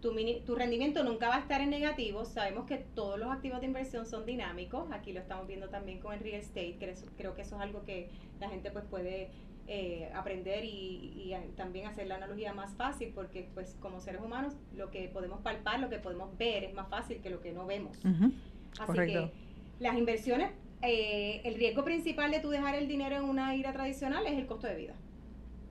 Tu, 0.00 0.14
tu 0.46 0.54
rendimiento 0.54 1.02
nunca 1.02 1.28
va 1.28 1.36
a 1.36 1.40
estar 1.40 1.60
en 1.60 1.70
negativo. 1.70 2.24
Sabemos 2.24 2.66
que 2.66 2.76
todos 2.76 3.18
los 3.18 3.30
activos 3.30 3.60
de 3.60 3.66
inversión 3.66 4.06
son 4.06 4.26
dinámicos. 4.26 4.90
Aquí 4.92 5.12
lo 5.12 5.20
estamos 5.20 5.46
viendo 5.46 5.68
también 5.68 5.98
con 5.98 6.14
el 6.14 6.20
real 6.20 6.40
estate. 6.40 6.76
Creo, 6.78 6.94
creo 7.16 7.34
que 7.34 7.42
eso 7.42 7.56
es 7.56 7.62
algo 7.62 7.84
que 7.84 8.08
la 8.38 8.48
gente 8.48 8.70
pues 8.70 8.84
puede 8.84 9.30
eh, 9.70 10.08
aprender 10.14 10.64
y, 10.64 11.34
también 11.54 11.86
hacer 11.86 12.06
la 12.06 12.14
analogía 12.14 12.54
más 12.54 12.74
fácil 12.76 13.12
porque 13.14 13.50
pues 13.52 13.76
como 13.80 14.00
seres 14.00 14.22
humanos 14.22 14.54
lo 14.74 14.90
que 14.90 15.08
podemos 15.08 15.42
palpar, 15.42 15.78
lo 15.78 15.90
que 15.90 15.98
podemos 15.98 16.38
ver 16.38 16.64
es 16.64 16.72
más 16.72 16.88
fácil 16.88 17.20
que 17.20 17.28
lo 17.28 17.42
que 17.42 17.52
no 17.52 17.66
vemos. 17.66 17.98
Así 18.78 18.92
que 18.94 19.30
las 19.78 19.98
inversiones, 19.98 20.52
eh, 20.80 21.42
el 21.44 21.56
riesgo 21.56 21.84
principal 21.84 22.30
de 22.30 22.40
tú 22.40 22.48
dejar 22.48 22.76
el 22.76 22.88
dinero 22.88 23.16
en 23.16 23.24
una 23.24 23.54
ira 23.56 23.74
tradicional 23.74 24.26
es 24.26 24.38
el 24.38 24.46
costo 24.46 24.66
de 24.66 24.76
vida. 24.76 24.94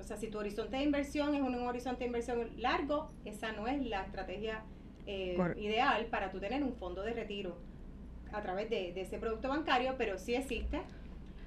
O 0.08 0.10
sea, 0.10 0.16
si 0.16 0.30
tu 0.30 0.40
horizonte 0.40 0.78
de 0.78 0.84
inversión 0.84 1.36
es 1.36 1.42
un, 1.42 1.54
horizonte 1.56 2.00
de 2.00 2.06
inversión 2.06 2.50
largo, 2.56 3.12
esa 3.26 3.52
no 3.52 3.68
es 3.68 3.86
la 3.86 4.04
estrategia 4.04 4.64
eh, 5.06 5.38
ideal 5.58 6.06
para 6.06 6.32
tú 6.32 6.40
tener 6.40 6.64
un 6.64 6.72
fondo 6.72 7.04
de 7.04 7.12
retiro 7.12 7.58
a 8.32 8.42
través 8.42 8.70
de, 8.70 8.94
de, 8.94 9.02
ese 9.02 9.18
producto 9.18 9.50
bancario, 9.50 9.96
pero 9.98 10.18
sí 10.18 10.34
existe 10.34 10.80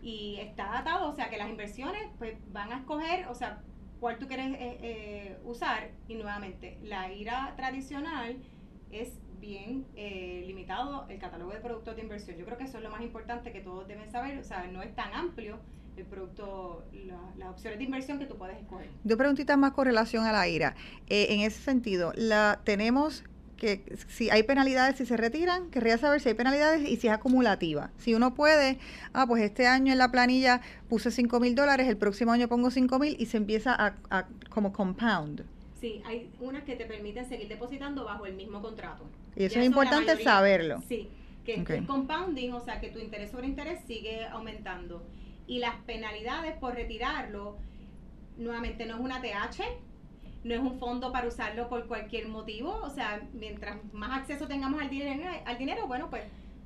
y 0.03 0.37
está 0.41 0.79
atado, 0.79 1.09
o 1.09 1.15
sea 1.15 1.31
que 1.31 1.39
las 1.39 1.49
inversiones 1.49 2.03
pues 2.19 2.37
van 2.53 2.71
a 2.71 2.81
escoger, 2.81 3.29
o 3.29 3.35
sea, 3.35 3.63
cuál 3.99 4.19
tú 4.19 4.29
quieres 4.29 4.53
eh, 4.53 4.79
eh, 4.83 5.39
usar 5.45 5.93
y 6.07 6.17
nuevamente 6.17 6.77
la 6.83 7.11
IRA 7.11 7.55
tradicional 7.57 8.37
es 8.91 9.19
bien 9.41 9.87
eh, 9.97 10.45
limitado 10.47 11.07
el 11.09 11.19
catálogo 11.19 11.53
de 11.53 11.61
productos 11.61 11.97
de 11.97 12.03
inversión. 12.03 12.37
Yo 12.37 12.45
creo 12.45 12.59
que 12.59 12.65
eso 12.65 12.77
es 12.77 12.83
lo 12.83 12.91
más 12.91 13.01
importante 13.01 13.53
que 13.53 13.63
todos 13.63 13.89
deben 13.89 14.11
saber, 14.11 14.37
o 14.37 14.45
sea, 14.45 14.67
no 14.67 14.83
es 14.83 14.95
tan 14.95 15.15
amplio 15.15 15.59
el 16.01 16.07
producto, 16.07 16.85
las 17.39 17.51
opciones 17.51 17.79
de 17.79 17.85
inversión 17.85 18.19
que 18.19 18.27
tú 18.27 18.37
puedes 18.37 18.59
escoger. 18.59 18.89
Dos 19.05 19.17
preguntitas 19.17 19.57
más 19.57 19.73
con 19.73 19.87
relación 19.87 20.25
a 20.25 20.33
la 20.33 20.49
IRA. 20.49 20.75
en 21.09 21.41
ese 21.41 21.61
sentido, 21.61 22.13
la 22.17 22.61
tenemos 22.65 23.25
que 23.61 23.83
si 24.09 24.31
hay 24.31 24.43
penalidades 24.43 24.97
si 24.97 25.07
se 25.07 25.17
retiran, 25.17 25.71
querría 25.71 25.99
saber 25.99 26.21
si 26.21 26.31
hay 26.31 26.35
penalidades 26.35 26.89
y 26.89 26.97
si 26.97 27.07
es 27.07 27.13
acumulativa. 27.13 27.91
Si 27.99 28.15
uno 28.15 28.35
puede, 28.35 28.79
ah, 29.13 29.27
pues 29.27 29.43
este 29.43 29.67
año 29.67 29.93
en 29.93 29.99
la 29.99 30.11
planilla 30.11 30.63
puse 30.89 31.11
5 31.11 31.39
mil 31.39 31.55
dólares, 31.55 31.87
el 31.87 31.99
próximo 31.99 32.33
año 32.33 32.49
pongo 32.49 32.71
5 32.71 32.99
mil 32.99 33.17
y 33.19 33.27
se 33.27 33.37
empieza 33.37 33.77
a, 33.79 34.27
como 34.49 34.73
compound. 34.73 35.45
Sí, 35.79 36.03
hay 36.07 36.31
unas 36.41 36.65
que 36.65 36.75
te 36.75 36.87
permiten 36.87 37.29
seguir 37.29 37.49
depositando 37.49 38.05
bajo 38.05 38.27
el 38.27 38.35
mismo 38.35 38.61
contrato. 38.63 39.05
Y 39.37 39.45
eso, 39.45 39.61
es 39.61 39.67
importante 39.67 40.17
saberlo. 40.23 40.83
Sí, 40.89 41.09
que 41.45 41.55
es 41.57 41.87
compounding, 41.87 42.53
o 42.53 42.61
sea 42.61 42.81
que 42.81 42.89
tu 42.89 42.99
interés 42.99 43.31
sobre 43.31 43.47
interés 43.47 43.81
sigue 43.87 44.25
aumentando. 44.27 45.03
Y 45.51 45.59
las 45.59 45.75
penalidades 45.85 46.55
por 46.59 46.77
retirarlo, 46.77 47.59
nuevamente 48.37 48.87
no 48.87 48.95
es 48.95 49.01
una 49.01 49.21
TH, 49.21 49.65
no 50.45 50.55
es 50.55 50.61
un 50.61 50.79
fondo 50.79 51.11
para 51.11 51.27
usarlo 51.27 51.69
por 51.69 51.89
cualquier 51.89 52.29
motivo, 52.29 52.73
o 52.85 52.89
sea, 52.89 53.21
mientras 53.33 53.77
más 53.93 54.21
acceso 54.21 54.47
tengamos 54.47 54.81
al 54.81 54.89
dinero, 54.89 55.29
al 55.45 55.59
dinero 55.59 55.89
bueno, 55.89 56.09
pues 56.09 56.23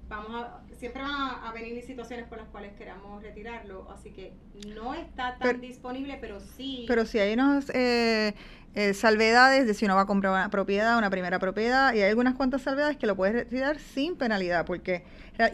vamos 0.06 0.34
a, 0.34 0.60
siempre 0.78 1.00
van 1.00 1.12
a, 1.12 1.50
venir 1.54 1.82
situaciones 1.82 2.26
por 2.26 2.36
las 2.36 2.46
cuales 2.48 2.74
queramos 2.74 3.22
retirarlo, 3.22 3.90
así 3.90 4.10
que 4.10 4.34
no 4.74 4.92
está 4.92 5.38
tan 5.38 5.62
disponible, 5.62 6.18
pero 6.20 6.38
sí. 6.40 6.84
Pero 6.86 7.06
si 7.06 7.18
hay 7.18 7.32
unas 7.32 7.70
eh, 7.70 8.34
eh, 8.74 8.92
salvedades 8.92 9.66
de 9.66 9.72
si 9.72 9.86
uno 9.86 9.96
va 9.96 10.02
a 10.02 10.06
comprar 10.06 10.34
una 10.34 10.50
propiedad, 10.50 10.98
una 10.98 11.08
primera 11.08 11.38
propiedad, 11.38 11.94
y 11.94 12.02
hay 12.02 12.10
algunas 12.10 12.34
cuantas 12.34 12.60
salvedades 12.60 12.98
que 12.98 13.06
lo 13.06 13.16
puedes 13.16 13.34
retirar 13.34 13.78
sin 13.78 14.14
penalidad, 14.16 14.66
porque, 14.66 15.04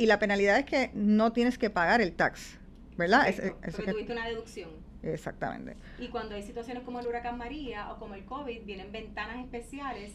y 0.00 0.06
la 0.06 0.18
penalidad 0.18 0.58
es 0.58 0.64
que 0.64 0.90
no 0.94 1.32
tienes 1.32 1.58
que 1.58 1.70
pagar 1.70 2.00
el 2.00 2.12
tax, 2.12 2.58
¿verdad? 3.00 3.26
porque 3.76 3.92
tuviste 3.92 4.12
una 4.12 4.28
deducción. 4.28 4.70
Exactamente. 5.02 5.76
Y 5.98 6.08
cuando 6.08 6.34
hay 6.34 6.42
situaciones 6.42 6.82
como 6.84 7.00
el 7.00 7.06
huracán 7.06 7.38
María 7.38 7.90
o 7.90 7.98
como 7.98 8.14
el 8.14 8.24
COVID, 8.24 8.64
vienen 8.64 8.92
ventanas 8.92 9.38
especiales 9.38 10.12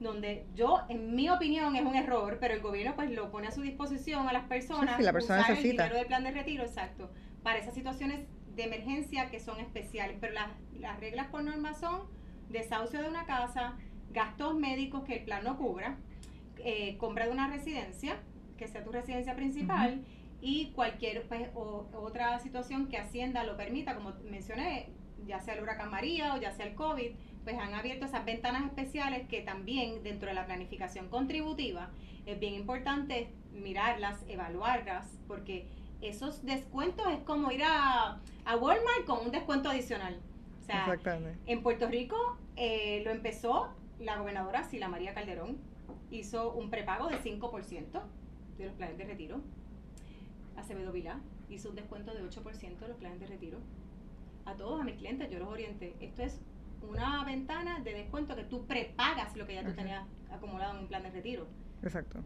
donde 0.00 0.46
yo, 0.54 0.82
en 0.88 1.14
mi 1.16 1.28
opinión, 1.28 1.74
es 1.74 1.84
un 1.84 1.96
error, 1.96 2.38
pero 2.40 2.54
el 2.54 2.60
gobierno 2.60 2.94
pues 2.94 3.10
lo 3.10 3.30
pone 3.30 3.48
a 3.48 3.50
su 3.50 3.62
disposición 3.62 4.28
a 4.28 4.32
las 4.32 4.44
personas, 4.44 4.96
sí, 4.96 5.02
la 5.02 5.12
persona 5.12 5.40
usar 5.40 5.56
el 5.56 5.62
dinero 5.62 5.96
del 5.96 6.06
plan 6.06 6.22
de 6.22 6.30
retiro, 6.30 6.62
exacto, 6.62 7.10
para 7.42 7.58
esas 7.58 7.74
situaciones 7.74 8.20
de 8.54 8.64
emergencia 8.64 9.30
que 9.30 9.40
son 9.40 9.58
especiales. 9.58 10.16
Pero 10.20 10.34
las, 10.34 10.48
las 10.78 11.00
reglas 11.00 11.26
por 11.28 11.42
norma 11.42 11.74
son 11.74 12.02
desahucio 12.48 13.02
de 13.02 13.08
una 13.08 13.26
casa, 13.26 13.76
gastos 14.12 14.54
médicos 14.54 15.02
que 15.04 15.16
el 15.16 15.24
plan 15.24 15.42
no 15.42 15.56
cubra, 15.56 15.96
eh, 16.58 16.96
compra 16.98 17.26
de 17.26 17.32
una 17.32 17.48
residencia, 17.48 18.18
que 18.56 18.68
sea 18.68 18.84
tu 18.84 18.92
residencia 18.92 19.34
principal, 19.34 20.04
y 20.40 20.70
cualquier 20.70 21.26
pues, 21.26 21.48
otra 21.54 22.38
situación 22.38 22.88
que 22.88 22.98
Hacienda 22.98 23.44
lo 23.44 23.56
permita, 23.56 23.94
como 23.94 24.12
mencioné, 24.24 24.90
ya 25.26 25.40
sea 25.40 25.54
el 25.54 25.62
huracán 25.62 25.90
María 25.90 26.34
o 26.34 26.40
ya 26.40 26.52
sea 26.52 26.66
el 26.66 26.74
COVID, 26.74 27.10
pues 27.44 27.58
han 27.58 27.74
abierto 27.74 28.06
esas 28.06 28.24
ventanas 28.24 28.64
especiales 28.64 29.26
que 29.28 29.40
también 29.40 30.02
dentro 30.02 30.28
de 30.28 30.34
la 30.34 30.46
planificación 30.46 31.08
contributiva 31.08 31.90
es 32.26 32.38
bien 32.38 32.54
importante 32.54 33.30
mirarlas, 33.52 34.24
evaluarlas, 34.28 35.06
porque 35.26 35.66
esos 36.00 36.44
descuentos 36.44 37.06
es 37.10 37.20
como 37.20 37.50
ir 37.50 37.64
a, 37.64 38.20
a 38.44 38.56
Walmart 38.56 39.04
con 39.06 39.26
un 39.26 39.32
descuento 39.32 39.68
adicional. 39.70 40.20
O 40.60 40.64
sea, 40.64 40.86
en 41.46 41.62
Puerto 41.62 41.88
Rico 41.88 42.36
eh, 42.56 43.02
lo 43.04 43.10
empezó 43.10 43.70
la 43.98 44.18
gobernadora 44.18 44.64
Sila 44.64 44.88
María 44.88 45.14
Calderón, 45.14 45.56
hizo 46.10 46.52
un 46.52 46.70
prepago 46.70 47.08
de 47.08 47.18
5% 47.18 48.02
de 48.58 48.64
los 48.66 48.74
planes 48.74 48.98
de 48.98 49.04
retiro 49.04 49.40
Acevedo 50.58 50.92
Vilá 50.92 51.20
hizo 51.48 51.70
un 51.70 51.76
descuento 51.76 52.12
de 52.14 52.22
8% 52.22 52.78
de 52.78 52.88
los 52.88 52.96
planes 52.96 53.20
de 53.20 53.26
retiro. 53.26 53.58
A 54.44 54.54
todos, 54.54 54.80
a 54.80 54.84
mis 54.84 54.96
clientes, 54.96 55.30
yo 55.30 55.38
los 55.38 55.48
orienté. 55.48 55.94
Esto 56.00 56.22
es 56.22 56.40
una 56.82 57.24
ventana 57.24 57.80
de 57.80 57.92
descuento 57.92 58.34
que 58.36 58.44
tú 58.44 58.66
prepagas 58.66 59.36
lo 59.36 59.46
que 59.46 59.54
ya 59.54 59.64
tú 59.64 59.72
tenías 59.72 60.04
acumulado 60.30 60.74
en 60.74 60.80
un 60.80 60.88
plan 60.88 61.02
de 61.02 61.10
retiro. 61.10 61.46
Exacto. 61.82 62.20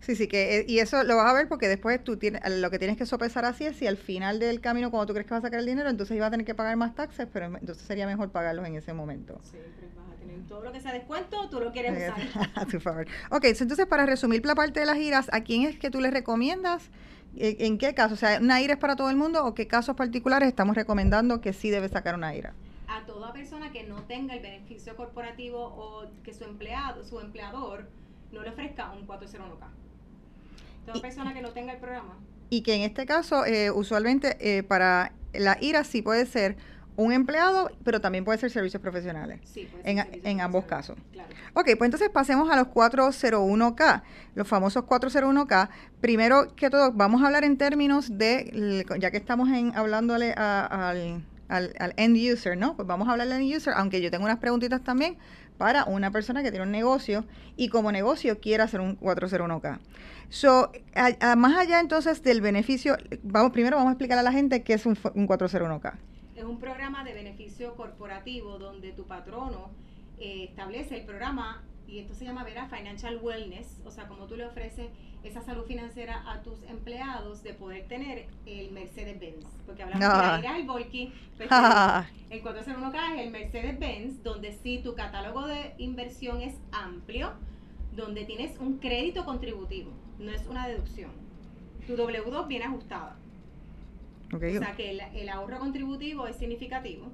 Sí, 0.00 0.16
sí, 0.16 0.26
que, 0.28 0.58
eh, 0.58 0.64
y 0.68 0.80
eso 0.80 1.02
lo 1.02 1.16
vas 1.16 1.30
a 1.30 1.32
ver 1.32 1.48
porque 1.48 1.66
después 1.66 2.02
tú 2.04 2.18
tienes, 2.18 2.42
lo 2.58 2.70
que 2.70 2.78
tienes 2.78 2.98
que 2.98 3.06
sopesar 3.06 3.46
así 3.46 3.64
es 3.64 3.76
si 3.76 3.86
al 3.86 3.96
final 3.96 4.38
del 4.38 4.60
camino, 4.60 4.90
cuando 4.90 5.06
tú 5.06 5.14
crees 5.14 5.26
que 5.26 5.32
vas 5.32 5.42
a 5.42 5.46
sacar 5.46 5.60
el 5.60 5.66
dinero, 5.66 5.88
entonces 5.88 6.14
ibas 6.14 6.28
a 6.28 6.30
tener 6.30 6.44
que 6.44 6.54
pagar 6.54 6.76
más 6.76 6.94
taxes, 6.94 7.26
pero 7.32 7.46
entonces 7.46 7.82
sería 7.86 8.06
mejor 8.06 8.30
pagarlos 8.30 8.66
en 8.66 8.74
ese 8.74 8.92
momento. 8.92 9.40
Siempre 9.42 9.88
vas 9.96 10.12
a 10.12 10.20
tener 10.20 10.46
todo 10.46 10.62
lo 10.62 10.72
que 10.72 10.80
sea 10.80 10.92
descuento, 10.92 11.48
tú 11.48 11.58
lo 11.60 11.72
quieres 11.72 11.96
usar. 11.96 12.50
a 12.54 12.66
tu 12.66 12.80
favor. 12.80 13.06
Ok, 13.30 13.44
entonces 13.44 13.86
para 13.86 14.04
resumir 14.04 14.44
la 14.44 14.54
parte 14.54 14.80
de 14.80 14.86
las 14.86 14.96
giras, 14.96 15.28
¿a 15.32 15.40
quién 15.40 15.62
es 15.62 15.78
que 15.78 15.90
tú 15.90 16.02
le 16.02 16.10
recomiendas 16.10 16.90
¿En 17.36 17.78
qué 17.78 17.94
caso? 17.94 18.14
O 18.14 18.16
sea, 18.16 18.38
¿una 18.40 18.60
IRA 18.60 18.74
es 18.74 18.78
para 18.78 18.96
todo 18.96 19.10
el 19.10 19.16
mundo 19.16 19.44
o 19.44 19.54
qué 19.54 19.66
casos 19.66 19.96
particulares 19.96 20.48
estamos 20.48 20.76
recomendando 20.76 21.40
que 21.40 21.52
sí 21.52 21.70
debe 21.70 21.88
sacar 21.88 22.14
una 22.14 22.34
IRA? 22.34 22.54
A 22.86 23.04
toda 23.06 23.32
persona 23.32 23.72
que 23.72 23.84
no 23.84 24.02
tenga 24.02 24.34
el 24.34 24.40
beneficio 24.40 24.94
corporativo 24.96 25.58
o 25.58 26.06
que 26.22 26.32
su 26.32 26.44
empleado, 26.44 27.04
su 27.04 27.18
empleador 27.20 27.88
no 28.32 28.42
le 28.42 28.50
ofrezca 28.50 28.92
un 28.92 29.06
401k. 29.06 29.66
Toda 30.86 31.00
persona 31.00 31.32
que 31.32 31.42
no 31.42 31.52
tenga 31.52 31.72
el 31.72 31.78
programa. 31.78 32.18
Y 32.50 32.62
que 32.62 32.74
en 32.74 32.82
este 32.82 33.06
caso, 33.06 33.46
eh, 33.46 33.70
usualmente 33.70 34.36
eh, 34.40 34.62
para 34.62 35.12
la 35.32 35.56
IRA 35.60 35.82
sí 35.84 36.02
puede 36.02 36.26
ser 36.26 36.56
un 36.96 37.12
empleado, 37.12 37.70
pero 37.84 38.00
también 38.00 38.24
puede 38.24 38.38
ser 38.38 38.50
servicios 38.50 38.80
profesionales. 38.80 39.40
Sí, 39.44 39.68
puede 39.70 39.82
ser 39.82 40.08
en, 40.12 40.20
en 40.24 40.40
ambos 40.40 40.64
casos. 40.64 40.96
Claro. 41.12 41.28
Ok, 41.54 41.70
pues 41.78 41.86
entonces 41.88 42.10
pasemos 42.10 42.50
a 42.50 42.56
los 42.56 42.68
401K, 42.68 44.02
los 44.34 44.48
famosos 44.48 44.84
401K. 44.84 45.68
Primero 46.00 46.54
que 46.54 46.70
todo, 46.70 46.92
vamos 46.92 47.22
a 47.22 47.26
hablar 47.26 47.44
en 47.44 47.56
términos 47.56 48.18
de, 48.18 48.84
ya 48.98 49.10
que 49.10 49.16
estamos 49.16 49.48
en, 49.50 49.74
hablándole 49.76 50.32
al, 50.32 51.22
al, 51.48 51.94
end 51.96 52.16
user, 52.16 52.56
¿no? 52.56 52.76
Pues 52.76 52.86
vamos 52.86 53.08
a 53.08 53.12
hablarle 53.12 53.34
al 53.34 53.42
end 53.42 53.56
user, 53.56 53.74
aunque 53.76 54.00
yo 54.00 54.10
tengo 54.10 54.24
unas 54.24 54.38
preguntitas 54.38 54.82
también 54.82 55.16
para 55.58 55.84
una 55.84 56.10
persona 56.10 56.42
que 56.42 56.50
tiene 56.50 56.66
un 56.66 56.72
negocio 56.72 57.24
y 57.56 57.68
como 57.68 57.92
negocio 57.92 58.40
quiere 58.40 58.62
hacer 58.62 58.80
un 58.80 58.98
401K. 58.98 59.78
So, 60.28 60.72
más 61.36 61.56
allá 61.56 61.78
entonces 61.80 62.22
del 62.22 62.40
beneficio, 62.40 62.96
vamos 63.22 63.52
primero 63.52 63.76
vamos 63.76 63.90
a 63.90 63.92
explicar 63.92 64.18
a 64.18 64.22
la 64.22 64.32
gente 64.32 64.62
qué 64.62 64.74
es 64.74 64.86
un, 64.86 64.98
un 65.14 65.28
401K 65.28 65.94
es 66.34 66.44
un 66.44 66.58
programa 66.58 67.04
de 67.04 67.14
beneficio 67.14 67.74
corporativo 67.76 68.58
donde 68.58 68.92
tu 68.92 69.06
patrono 69.06 69.70
eh, 70.18 70.44
establece 70.48 70.98
el 70.98 71.06
programa 71.06 71.62
y 71.86 71.98
esto 71.98 72.14
se 72.14 72.24
llama 72.24 72.44
Vera 72.44 72.66
Financial 72.66 73.18
Wellness, 73.20 73.80
o 73.84 73.90
sea, 73.90 74.08
como 74.08 74.26
tú 74.26 74.36
le 74.36 74.46
ofreces 74.46 74.90
esa 75.22 75.42
salud 75.42 75.64
financiera 75.64 76.22
a 76.30 76.42
tus 76.42 76.62
empleados 76.64 77.42
de 77.42 77.54
poder 77.54 77.86
tener 77.88 78.26
el 78.46 78.72
Mercedes-Benz. 78.72 79.44
Porque 79.66 79.82
hablamos 79.82 80.00
de 80.32 80.38
ir 80.40 80.46
al 80.46 80.66
Volky, 80.66 81.12
pues, 81.36 81.50
el 82.30 82.42
401k 82.42 83.14
es 83.14 83.20
el 83.20 83.30
Mercedes-Benz, 83.30 84.22
donde 84.22 84.52
sí 84.52 84.80
tu 84.82 84.94
catálogo 84.94 85.46
de 85.46 85.74
inversión 85.78 86.40
es 86.40 86.54
amplio, 86.72 87.32
donde 87.92 88.24
tienes 88.24 88.58
un 88.58 88.78
crédito 88.78 89.24
contributivo, 89.24 89.92
no 90.18 90.30
es 90.30 90.46
una 90.46 90.66
deducción. 90.66 91.12
Tu 91.86 91.96
W2 91.96 92.46
viene 92.46 92.64
ajustada. 92.64 93.16
O 94.32 94.38
sea 94.38 94.74
que 94.76 94.90
el, 94.90 95.28
ahorro 95.28 95.58
contributivo 95.58 96.26
es 96.26 96.36
significativo 96.36 97.12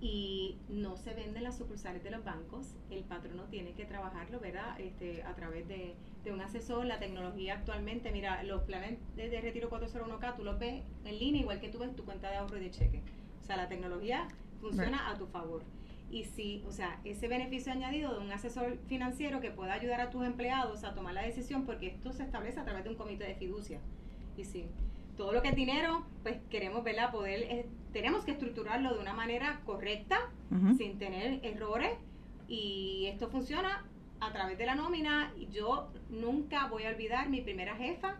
y 0.00 0.58
no 0.68 0.96
se 0.96 1.14
venden 1.14 1.42
las 1.42 1.56
sucursales 1.56 2.02
de 2.02 2.10
los 2.10 2.24
bancos. 2.24 2.74
El 2.90 3.04
patrono 3.04 3.44
tiene 3.44 3.72
que 3.72 3.84
trabajarlo, 3.84 4.40
¿verdad? 4.40 4.78
Este, 4.80 5.22
a 5.22 5.34
través 5.34 5.66
de, 5.68 5.94
un 6.30 6.40
asesor. 6.40 6.84
La 6.86 6.98
tecnología 6.98 7.54
actualmente, 7.54 8.10
mira, 8.10 8.42
los 8.42 8.62
planes 8.62 8.98
de, 9.14 9.40
retiro 9.40 9.70
401k, 9.70 10.36
tú 10.36 10.44
los 10.44 10.58
ves 10.58 10.82
en 11.04 11.18
línea 11.18 11.42
igual 11.42 11.60
que 11.60 11.68
tú 11.68 11.78
ves 11.78 11.94
tu 11.94 12.04
cuenta 12.04 12.30
de 12.30 12.36
ahorro 12.36 12.56
y 12.56 12.60
de 12.60 12.70
cheque. 12.70 13.02
O 13.42 13.44
sea, 13.44 13.56
la 13.56 13.68
tecnología 13.68 14.26
funciona 14.60 15.10
a 15.10 15.16
tu 15.16 15.26
favor. 15.26 15.62
Y 16.10 16.24
si, 16.24 16.62
o 16.66 16.72
sea, 16.72 17.00
ese 17.04 17.28
beneficio 17.28 17.72
añadido 17.72 18.14
de 18.14 18.24
un 18.24 18.30
asesor 18.30 18.78
financiero 18.86 19.40
que 19.40 19.50
pueda 19.50 19.72
ayudar 19.72 20.00
a 20.00 20.10
tus 20.10 20.24
empleados 20.24 20.84
a 20.84 20.94
tomar 20.94 21.14
la 21.14 21.22
decisión, 21.22 21.64
porque 21.64 21.88
esto 21.88 22.12
se 22.12 22.22
establece 22.22 22.60
a 22.60 22.64
través 22.64 22.84
de 22.84 22.90
un 22.90 22.96
comité 22.96 23.24
de 23.24 23.34
fiducia. 23.34 23.80
Y 24.36 24.44
sí, 24.44 24.66
todo 25.16 25.32
lo 25.32 25.42
que 25.42 25.48
es 25.48 25.56
dinero, 25.56 26.04
pues 26.22 26.38
queremos 26.50 26.84
verla 26.84 27.10
poder, 27.10 27.42
eh, 27.42 27.66
tenemos 27.92 28.24
que 28.24 28.32
estructurarlo 28.32 28.94
de 28.94 29.00
una 29.00 29.14
manera 29.14 29.60
correcta, 29.64 30.18
sin 30.76 30.98
tener 30.98 31.40
errores, 31.44 31.98
y 32.46 33.06
esto 33.06 33.28
funciona 33.28 33.84
a 34.20 34.32
través 34.32 34.58
de 34.58 34.66
la 34.66 34.74
nómina. 34.74 35.32
Yo 35.50 35.88
nunca 36.08 36.68
voy 36.68 36.84
a 36.84 36.90
olvidar 36.90 37.28
mi 37.28 37.40
primera 37.40 37.74
jefa, 37.76 38.16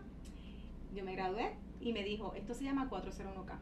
yo 0.93 1.03
me 1.05 1.13
gradué 1.13 1.53
y 1.79 1.93
me 1.93 2.03
dijo, 2.03 2.33
esto 2.35 2.53
se 2.53 2.63
llama 2.63 2.89
401k. 2.89 3.57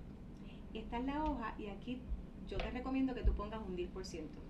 Esta 0.74 0.98
es 0.98 1.06
la 1.06 1.24
hoja 1.24 1.54
y 1.58 1.68
aquí 1.68 2.01
yo 2.48 2.58
te 2.58 2.72
recomiendo 2.72 3.13
que 3.13 3.24
tú 3.24 3.34
pongas 3.34 3.62
un 3.65 3.75
10%. 3.75 4.45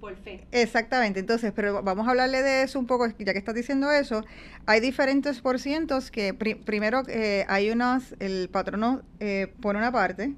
Por 0.00 0.16
fe. 0.16 0.46
Exactamente, 0.52 1.20
entonces, 1.20 1.52
pero 1.54 1.82
vamos 1.82 2.06
a 2.06 2.10
hablarle 2.10 2.42
de 2.42 2.62
eso 2.62 2.78
un 2.78 2.86
poco, 2.86 3.06
ya 3.18 3.32
que 3.32 3.38
estás 3.38 3.54
diciendo 3.54 3.90
eso. 3.90 4.24
Hay 4.66 4.80
diferentes 4.80 5.40
porcientos 5.40 6.10
que 6.10 6.34
primero 6.34 7.02
eh, 7.08 7.44
hay 7.48 7.70
unas, 7.70 8.14
el 8.20 8.48
patrono 8.50 9.02
eh, 9.20 9.52
pone 9.60 9.78
una 9.78 9.92
parte, 9.92 10.34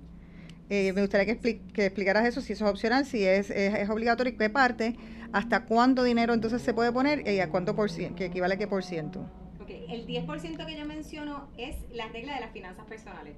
eh, 0.70 0.92
me 0.92 1.00
gustaría 1.00 1.26
que, 1.26 1.60
que, 1.60 1.86
explicaras 1.86 2.26
eso, 2.26 2.40
si 2.40 2.52
eso 2.52 2.66
es 2.66 2.70
opcional, 2.70 3.06
si 3.06 3.24
es, 3.24 3.50
es, 3.50 3.88
obligatorio, 3.88 4.36
qué 4.36 4.50
parte, 4.50 4.96
hasta 5.32 5.64
cuánto 5.64 6.04
dinero 6.04 6.34
entonces 6.34 6.62
se 6.62 6.74
puede 6.74 6.92
poner 6.92 7.26
y 7.26 7.40
a 7.40 7.48
cuánto 7.48 7.74
por 7.74 7.90
ciento, 7.90 8.16
que 8.16 8.26
equivale 8.26 8.54
a 8.54 8.58
qué 8.58 8.66
por 8.66 8.84
ciento. 8.84 9.20
Ok, 9.60 9.70
el 9.88 10.06
10% 10.06 10.66
que 10.66 10.76
yo 10.76 10.84
menciono 10.84 11.48
es 11.56 11.76
la 11.90 12.08
regla 12.08 12.34
de 12.34 12.40
las 12.40 12.52
finanzas 12.52 12.84
personales. 12.86 13.36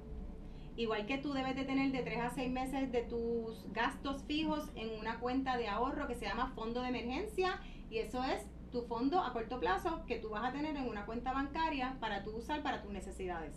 Igual 0.81 1.05
que 1.05 1.19
tú 1.19 1.31
debes 1.31 1.55
de 1.55 1.63
tener 1.63 1.91
de 1.91 2.01
3 2.01 2.19
a 2.21 2.29
6 2.31 2.51
meses 2.51 2.91
de 2.91 3.03
tus 3.03 3.71
gastos 3.71 4.23
fijos 4.23 4.67
en 4.73 4.89
una 4.99 5.19
cuenta 5.19 5.55
de 5.55 5.67
ahorro 5.67 6.07
que 6.07 6.15
se 6.15 6.25
llama 6.25 6.53
fondo 6.55 6.81
de 6.81 6.87
emergencia 6.87 7.59
y 7.91 7.99
eso 7.99 8.23
es 8.23 8.47
tu 8.71 8.81
fondo 8.87 9.19
a 9.19 9.31
corto 9.31 9.59
plazo 9.59 10.03
que 10.07 10.17
tú 10.17 10.29
vas 10.29 10.43
a 10.43 10.51
tener 10.51 10.75
en 10.75 10.89
una 10.89 11.05
cuenta 11.05 11.33
bancaria 11.33 11.97
para 11.99 12.23
tú 12.23 12.31
usar 12.35 12.63
para 12.63 12.81
tus 12.81 12.91
necesidades. 12.91 13.53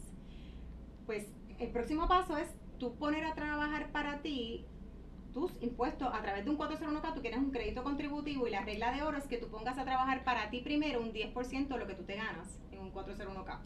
Pues 1.06 1.26
el 1.58 1.70
próximo 1.70 2.08
paso 2.08 2.36
es 2.36 2.54
tú 2.78 2.94
poner 2.96 3.24
a 3.24 3.34
trabajar 3.34 3.90
para 3.90 4.20
ti 4.20 4.66
tus 5.32 5.50
impuestos 5.62 6.10
a 6.12 6.20
través 6.20 6.44
de 6.44 6.50
un 6.50 6.58
401k, 6.58 7.14
tú 7.14 7.22
quieres 7.22 7.38
un 7.38 7.52
crédito 7.52 7.82
contributivo 7.82 8.46
y 8.46 8.50
la 8.50 8.66
regla 8.66 8.92
de 8.92 9.02
oro 9.02 9.16
es 9.16 9.26
que 9.26 9.38
tú 9.38 9.48
pongas 9.48 9.78
a 9.78 9.84
trabajar 9.86 10.24
para 10.24 10.50
ti 10.50 10.60
primero 10.60 11.00
un 11.00 11.14
10% 11.14 11.68
de 11.68 11.78
lo 11.78 11.86
que 11.86 11.94
tú 11.94 12.04
te 12.04 12.16
ganas 12.16 12.60
en 12.70 12.80
un 12.80 12.92
401k. 12.92 13.60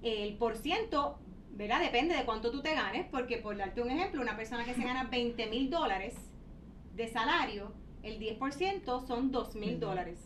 El 0.00 0.38
por 0.38 0.56
ciento, 0.56 1.18
¿verdad? 1.52 1.80
Depende 1.80 2.16
de 2.16 2.24
cuánto 2.24 2.50
tú 2.50 2.62
te 2.62 2.74
ganes, 2.74 3.06
porque 3.10 3.38
por 3.38 3.56
darte 3.56 3.82
un 3.82 3.90
ejemplo, 3.90 4.22
una 4.22 4.36
persona 4.36 4.64
que 4.64 4.74
se 4.74 4.82
gana 4.82 5.04
20 5.04 5.46
mil 5.48 5.70
dólares 5.70 6.14
de 6.94 7.08
salario, 7.08 7.72
el 8.02 8.18
10% 8.18 9.06
son 9.06 9.30
2 9.30 9.56
mil 9.56 9.78
dólares. 9.78 10.18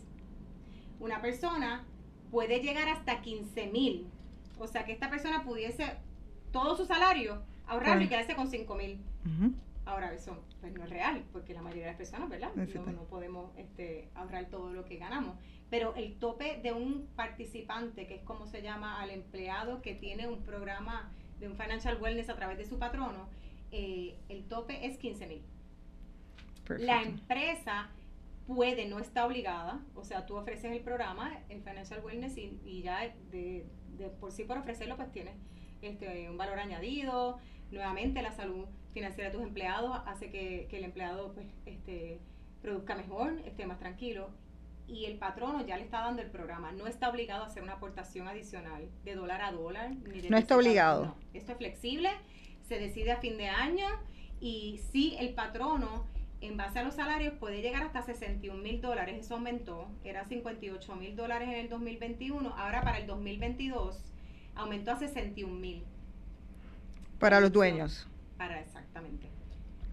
Una 0.99 1.21
persona 1.21 1.85
puede 2.31 2.61
llegar 2.61 2.87
hasta 2.89 3.21
15 3.21 3.67
mil. 3.67 4.07
O 4.57 4.67
sea 4.67 4.85
que 4.85 4.93
esta 4.93 5.09
persona 5.09 5.43
pudiese 5.43 5.97
todo 6.51 6.77
su 6.77 6.85
salario 6.85 7.43
ahorrarlo 7.67 8.03
y 8.03 8.07
quedarse 8.07 8.35
con 8.35 8.47
5 8.47 8.75
mil. 8.75 8.99
Ahora, 9.85 10.13
eso 10.13 10.37
pues, 10.71 10.79
no 10.79 10.83
es 10.85 10.89
real, 10.89 11.23
porque 11.31 11.53
la 11.53 11.61
mayoría 11.61 11.83
de 11.83 11.89
las 11.91 11.97
personas, 11.97 12.29
¿verdad? 12.29 12.49
No, 12.55 13.03
podemos 13.03 13.51
este, 13.57 14.09
ahorrar 14.15 14.49
todo 14.49 14.73
lo 14.73 14.85
que 14.85 14.97
ganamos. 14.97 15.37
Pero 15.69 15.93
el 15.95 16.17
tope 16.17 16.59
de 16.61 16.71
un 16.71 17.07
participante, 17.15 18.07
que 18.07 18.15
es 18.15 18.23
como 18.23 18.47
se 18.47 18.61
llama 18.61 19.01
al 19.01 19.11
empleado 19.11 19.81
que 19.81 19.93
tiene 19.93 20.27
un 20.27 20.41
programa 20.43 21.11
de 21.39 21.47
un 21.47 21.55
financial 21.55 22.01
wellness 22.01 22.29
a 22.29 22.35
través 22.35 22.57
de 22.57 22.65
su 22.65 22.79
patrono, 22.79 23.29
eh, 23.71 24.17
el 24.29 24.45
tope 24.47 24.85
es 24.87 24.97
15 24.97 25.27
mil. 25.27 25.43
La 26.79 27.03
empresa 27.03 27.89
puede, 28.47 28.87
no 28.87 28.99
está 28.99 29.25
obligada, 29.25 29.81
o 29.93 30.03
sea, 30.03 30.25
tú 30.25 30.35
ofreces 30.35 30.71
el 30.71 30.81
programa, 30.81 31.39
el 31.49 31.61
financial 31.61 32.03
wellness, 32.03 32.37
y, 32.37 32.81
ya 32.81 33.13
de, 33.31 33.67
de, 33.97 34.09
por 34.09 34.31
sí 34.31 34.45
por 34.45 34.57
ofrecerlo, 34.57 34.95
pues 34.95 35.11
tienes 35.11 35.35
este, 35.81 36.29
un 36.29 36.37
valor 36.37 36.57
añadido. 36.57 37.37
Nuevamente, 37.71 38.21
la 38.21 38.31
salud 38.31 38.65
financiera 38.95 39.29
de 39.29 39.35
tus 39.35 39.45
empleados 39.45 40.01
hace 40.07 40.29
que, 40.31 40.67
el 40.71 40.85
empleado 40.85 41.33
pues, 41.33 41.45
este, 41.65 42.17
produzca 42.61 42.95
mejor, 42.95 43.33
esté 43.45 43.67
más 43.67 43.77
tranquilo. 43.77 44.29
Y 44.87 45.05
el 45.05 45.17
patrono 45.17 45.65
ya 45.65 45.77
le 45.77 45.83
está 45.83 46.01
dando 46.01 46.21
el 46.21 46.29
programa. 46.29 46.71
No 46.71 46.87
está 46.87 47.09
obligado 47.09 47.43
a 47.43 47.47
hacer 47.47 47.61
una 47.61 47.73
aportación 47.73 48.27
adicional 48.27 48.87
de 49.03 49.15
dólar 49.15 49.41
a 49.41 49.51
dólar. 49.51 49.91
no 50.29 50.37
está 50.37 50.55
obligado. 50.55 51.15
Esto 51.33 51.51
es 51.51 51.57
flexible, 51.57 52.09
se 52.67 52.79
decide 52.79 53.11
a 53.11 53.17
fin 53.17 53.37
de 53.37 53.49
año 53.49 53.85
y 54.39 54.79
si 54.91 55.15
el 55.17 55.33
patrono 55.33 56.05
en 56.39 56.55
base 56.55 56.79
a 56.79 56.83
los 56.83 56.95
salarios 56.95 57.33
puede 57.33 57.61
llegar 57.61 57.83
hasta 57.83 58.01
61 58.03 58.61
mil 58.61 58.79
dólares, 58.79 59.17
eso 59.19 59.35
aumentó, 59.35 59.89
era 60.03 60.25
58 60.25 60.95
mil 60.95 61.15
dólares 61.15 61.49
en 61.49 61.55
el 61.55 61.69
2021, 61.69 62.47
ahora 62.55 62.81
para 62.81 62.99
el 62.99 63.07
2022 63.07 63.97
aumentó 64.53 64.91
a 64.91 64.99
61 64.99 65.53
mil. 65.53 65.83
Para 67.19 67.39
los 67.41 67.51
dueños. 67.51 68.07
Para, 68.37 68.59
exactamente. 68.59 69.27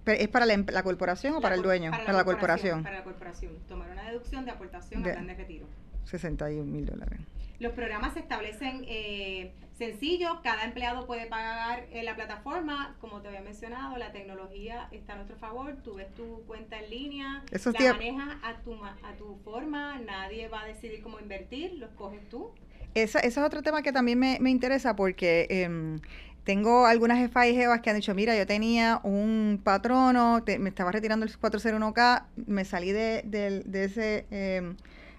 ¿Es 0.06 0.28
para 0.28 0.46
la, 0.46 0.56
la 0.56 0.82
corporación 0.82 1.34
o 1.34 1.40
para 1.40 1.54
el 1.54 1.62
dueño? 1.62 1.90
Para, 1.90 2.12
la, 2.12 2.24
corporación, 2.24 2.82
Para 2.82 2.98
la 2.98 3.04
corporación. 3.04 3.52
Tomar 3.68 3.90
una 3.90 4.02
deducción 4.04 4.44
de 4.44 4.50
aportación 4.50 5.02
de, 5.02 5.10
a 5.10 5.14
plan 5.14 5.26
de 5.26 5.34
retiro. 5.34 5.66
61 6.04 6.64
mil 6.64 6.86
dólares. 6.86 7.20
Los 7.60 7.72
programas 7.74 8.14
se 8.14 8.18
establecen 8.18 8.84
eh, 8.88 9.52
sencillo, 9.78 10.40
cada 10.42 10.64
empleado 10.64 11.06
puede 11.06 11.26
pagar 11.26 11.86
en 11.92 12.04
la 12.04 12.16
plataforma, 12.16 12.96
como 13.00 13.20
te 13.20 13.28
había 13.28 13.40
mencionado, 13.40 13.96
la 13.98 14.10
tecnología 14.10 14.88
está 14.90 15.12
a 15.12 15.16
nuestro 15.16 15.36
favor, 15.36 15.76
tú 15.84 15.94
ves 15.94 16.12
tu 16.14 16.42
cuenta 16.48 16.80
en 16.80 16.90
línea, 16.90 17.44
la 17.50 17.92
manejas 17.92 18.36
a 18.42 18.60
tu, 18.62 18.74
a 18.84 19.14
tu 19.16 19.36
forma, 19.44 20.00
nadie 20.00 20.48
va 20.48 20.62
a 20.62 20.66
decidir 20.66 21.02
cómo 21.02 21.20
invertir, 21.20 21.74
lo 21.74 21.86
escoges 21.86 22.28
tú. 22.28 22.50
Esa, 22.94 23.20
ese 23.20 23.40
es 23.40 23.46
otro 23.46 23.62
tema 23.62 23.82
que 23.82 23.92
también 23.92 24.18
me, 24.18 24.38
me 24.40 24.50
interesa 24.50 24.96
porque 24.96 25.46
em, 25.48 26.00
tengo 26.44 26.86
algunas 26.86 27.18
jefas 27.18 27.46
y 27.46 27.54
jevas 27.54 27.80
que 27.80 27.90
han 27.90 27.96
dicho, 27.96 28.14
mira, 28.14 28.36
yo 28.36 28.46
tenía 28.46 29.00
un 29.04 29.60
patrono, 29.62 30.42
me 30.58 30.68
estaba 30.68 30.90
retirando 30.90 31.24
el 31.24 31.32
401k, 31.32 32.24
me 32.46 32.64
salí 32.64 32.90
de, 32.92 33.22
de, 33.24 33.84
ese, 33.84 34.26
em, 34.30 34.76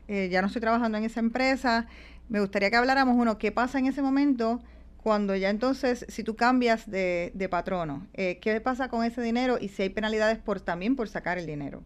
eh, 0.07 0.29
ya 0.29 0.41
no 0.41 0.47
estoy 0.47 0.61
trabajando 0.61 0.97
en 0.97 1.05
esa 1.05 1.21
empresa. 1.21 1.87
Me 2.27 2.39
gustaría 2.41 2.69
que 2.69 2.75
habláramos, 2.75 3.15
uno, 3.17 3.37
¿qué 3.37 3.51
pasa 3.51 3.79
en 3.79 3.85
ese 3.85 4.01
momento 4.01 4.61
cuando 5.01 5.35
ya 5.35 5.49
entonces, 5.49 6.05
si 6.09 6.23
tú 6.23 6.35
cambias 6.35 6.89
de, 6.89 7.31
de 7.33 7.49
patrono? 7.49 8.07
Eh, 8.13 8.39
¿Qué 8.39 8.59
pasa 8.59 8.89
con 8.89 9.05
ese 9.05 9.21
dinero 9.21 9.57
y 9.59 9.69
si 9.69 9.83
hay 9.83 9.89
penalidades 9.89 10.39
por 10.39 10.59
también 10.59 10.95
por 10.95 11.07
sacar 11.07 11.37
el 11.37 11.45
dinero? 11.45 11.83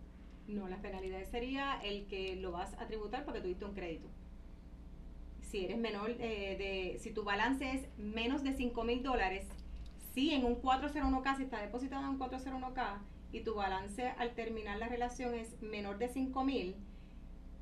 No, 0.47 0.67
las 0.67 0.79
penalidades 0.79 1.29
sería 1.29 1.79
el 1.83 2.07
que 2.07 2.37
lo 2.37 2.51
vas 2.51 2.73
a 2.79 2.87
tributar 2.87 3.23
porque 3.25 3.41
tuviste 3.41 3.65
un 3.65 3.73
crédito 3.73 4.07
si 5.49 5.65
eres 5.65 5.77
menor 5.77 6.11
eh, 6.11 6.55
de, 6.57 6.99
si 6.99 7.11
tu 7.11 7.23
balance 7.23 7.69
es 7.71 7.97
menos 7.97 8.43
de 8.43 8.53
5 8.53 8.83
mil 8.83 9.01
dólares, 9.01 9.47
si 10.13 10.33
en 10.33 10.45
un 10.45 10.61
401k, 10.61 11.37
si 11.37 11.43
está 11.43 11.61
depositado 11.61 12.03
en 12.03 12.09
un 12.09 12.19
401k 12.19 12.99
y 13.31 13.41
tu 13.41 13.55
balance 13.55 14.09
al 14.17 14.33
terminar 14.33 14.77
la 14.77 14.87
relación 14.87 15.33
es 15.33 15.61
menor 15.61 15.97
de 15.97 16.09
5 16.09 16.43
mil, 16.43 16.75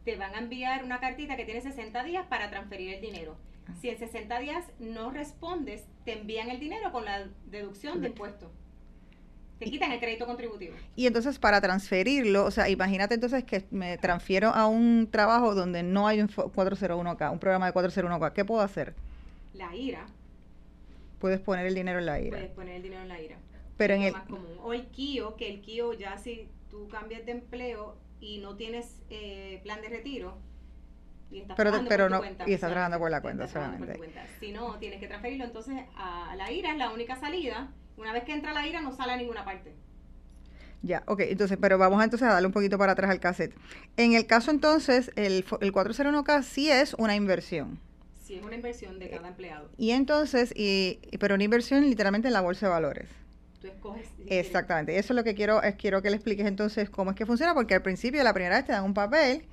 te 0.03 0.15
van 0.15 0.35
a 0.35 0.39
enviar 0.39 0.83
una 0.83 0.99
cartita 0.99 1.35
que 1.35 1.45
tiene 1.45 1.61
60 1.61 2.03
días 2.03 2.27
para 2.27 2.49
transferir 2.49 2.93
el 2.93 3.01
dinero. 3.01 3.37
Ah. 3.67 3.73
Si 3.81 3.89
en 3.89 3.97
60 3.97 4.39
días 4.39 4.65
no 4.79 5.09
respondes, 5.09 5.87
te 6.05 6.13
envían 6.13 6.49
el 6.49 6.59
dinero 6.59 6.91
con 6.91 7.05
la 7.05 7.27
deducción 7.47 8.01
de 8.01 8.09
impuestos. 8.09 8.51
Te 9.59 9.65
quitan 9.71 9.91
el 9.91 9.99
crédito 9.99 10.25
contributivo. 10.25 10.75
Y 10.95 11.07
entonces 11.07 11.39
para 11.39 11.61
transferirlo, 11.61 12.45
o 12.45 12.51
sea, 12.51 12.69
imagínate 12.69 13.15
entonces 13.15 13.43
que 13.45 13.63
me 13.71 13.97
transfiero 13.97 14.49
a 14.49 14.67
un 14.67 15.07
trabajo 15.09 15.55
donde 15.55 15.81
no 15.81 16.07
hay 16.07 16.19
un 16.19 16.27
401k, 16.27 17.31
un 17.31 17.39
programa 17.39 17.67
de 17.67 17.73
401k, 17.73 18.33
¿qué 18.33 18.43
puedo 18.43 18.61
hacer? 18.61 18.93
La 19.53 19.73
IRA. 19.73 20.05
Puedes 21.19 21.39
poner 21.39 21.65
el 21.67 21.73
dinero 21.73 21.99
en 21.99 22.05
la 22.05 22.19
IRA. 22.19 22.37
Puedes 22.37 22.51
poner 22.51 22.75
el 22.75 22.83
dinero 22.83 23.01
en 23.03 23.07
la 23.07 23.21
IRA. 23.21 23.37
Pero 23.77 23.93
en 23.93 24.01
el 24.01 24.13
más 24.13 24.23
común. 24.23 24.57
O 24.61 24.73
el 24.73 24.87
KIO, 24.87 25.37
que 25.37 25.49
el 25.49 25.61
KIO 25.61 25.93
ya 25.93 26.17
si 26.17 26.49
tú 26.69 26.89
cambias 26.89 27.25
de 27.25 27.31
empleo 27.31 27.97
y 28.19 28.39
no 28.39 28.57
tienes 28.57 29.01
eh, 29.09 29.61
plan 29.63 29.81
de 29.81 29.87
retiro, 29.87 30.37
y 31.31 31.39
estás 31.39 31.55
pero, 31.55 31.71
pero 31.87 32.09
no, 32.09 32.21
y 32.45 32.53
estás 32.53 32.71
trabajando 32.71 32.99
por 32.99 33.09
la 33.09 33.21
cuenta 33.21 33.47
solamente. 33.47 33.99
Si 34.39 34.51
no, 34.51 34.77
tienes 34.79 34.99
que 34.99 35.07
transferirlo 35.07 35.45
entonces 35.45 35.81
a 35.95 36.35
la 36.35 36.51
IRA, 36.51 36.71
es 36.71 36.77
la 36.77 36.91
única 36.91 37.15
salida 37.15 37.73
una 37.97 38.13
vez 38.13 38.23
que 38.23 38.33
entra 38.33 38.53
la 38.53 38.67
ira 38.67 38.81
no 38.81 38.95
sale 38.95 39.13
a 39.13 39.17
ninguna 39.17 39.45
parte. 39.45 39.73
Ya, 40.81 41.03
ok, 41.07 41.21
entonces, 41.21 41.57
pero 41.59 41.77
vamos 41.77 42.03
entonces 42.03 42.27
a 42.27 42.33
darle 42.33 42.47
un 42.47 42.53
poquito 42.53 42.77
para 42.77 42.91
atrás 42.91 43.09
al 43.09 43.19
cassette. 43.19 43.55
En 43.97 44.13
el 44.13 44.27
caso 44.27 44.51
entonces, 44.51 45.11
el, 45.15 45.43
el 45.61 45.73
401k 45.73 46.43
sí 46.43 46.69
es 46.69 46.93
una 46.95 47.15
inversión. 47.15 47.79
Sí, 48.23 48.35
es 48.35 48.43
una 48.43 48.55
inversión 48.55 48.99
de 48.99 49.09
cada 49.09 49.27
empleado. 49.27 49.69
Y 49.77 49.91
entonces, 49.91 50.53
y, 50.55 50.99
pero 51.19 51.35
una 51.35 51.43
inversión 51.43 51.83
literalmente 51.83 52.27
en 52.27 52.33
la 52.33 52.41
bolsa 52.41 52.67
de 52.67 52.71
valores. 52.71 53.09
Tú 53.61 53.67
escoges. 53.67 54.07
Exactamente, 54.27 54.97
eso 54.97 55.13
es 55.13 55.15
lo 55.15 55.23
que 55.23 55.33
quiero, 55.33 55.63
es 55.63 55.75
quiero 55.75 56.01
que 56.01 56.09
le 56.09 56.17
expliques 56.17 56.45
entonces 56.45 56.89
cómo 56.89 57.11
es 57.11 57.17
que 57.17 57.25
funciona, 57.25 57.53
porque 57.53 57.73
al 57.73 57.81
principio, 57.81 58.23
la 58.23 58.33
primera 58.33 58.55
vez 58.55 58.65
te 58.65 58.71
dan 58.71 58.83
un 58.83 58.93
papel 58.93 59.43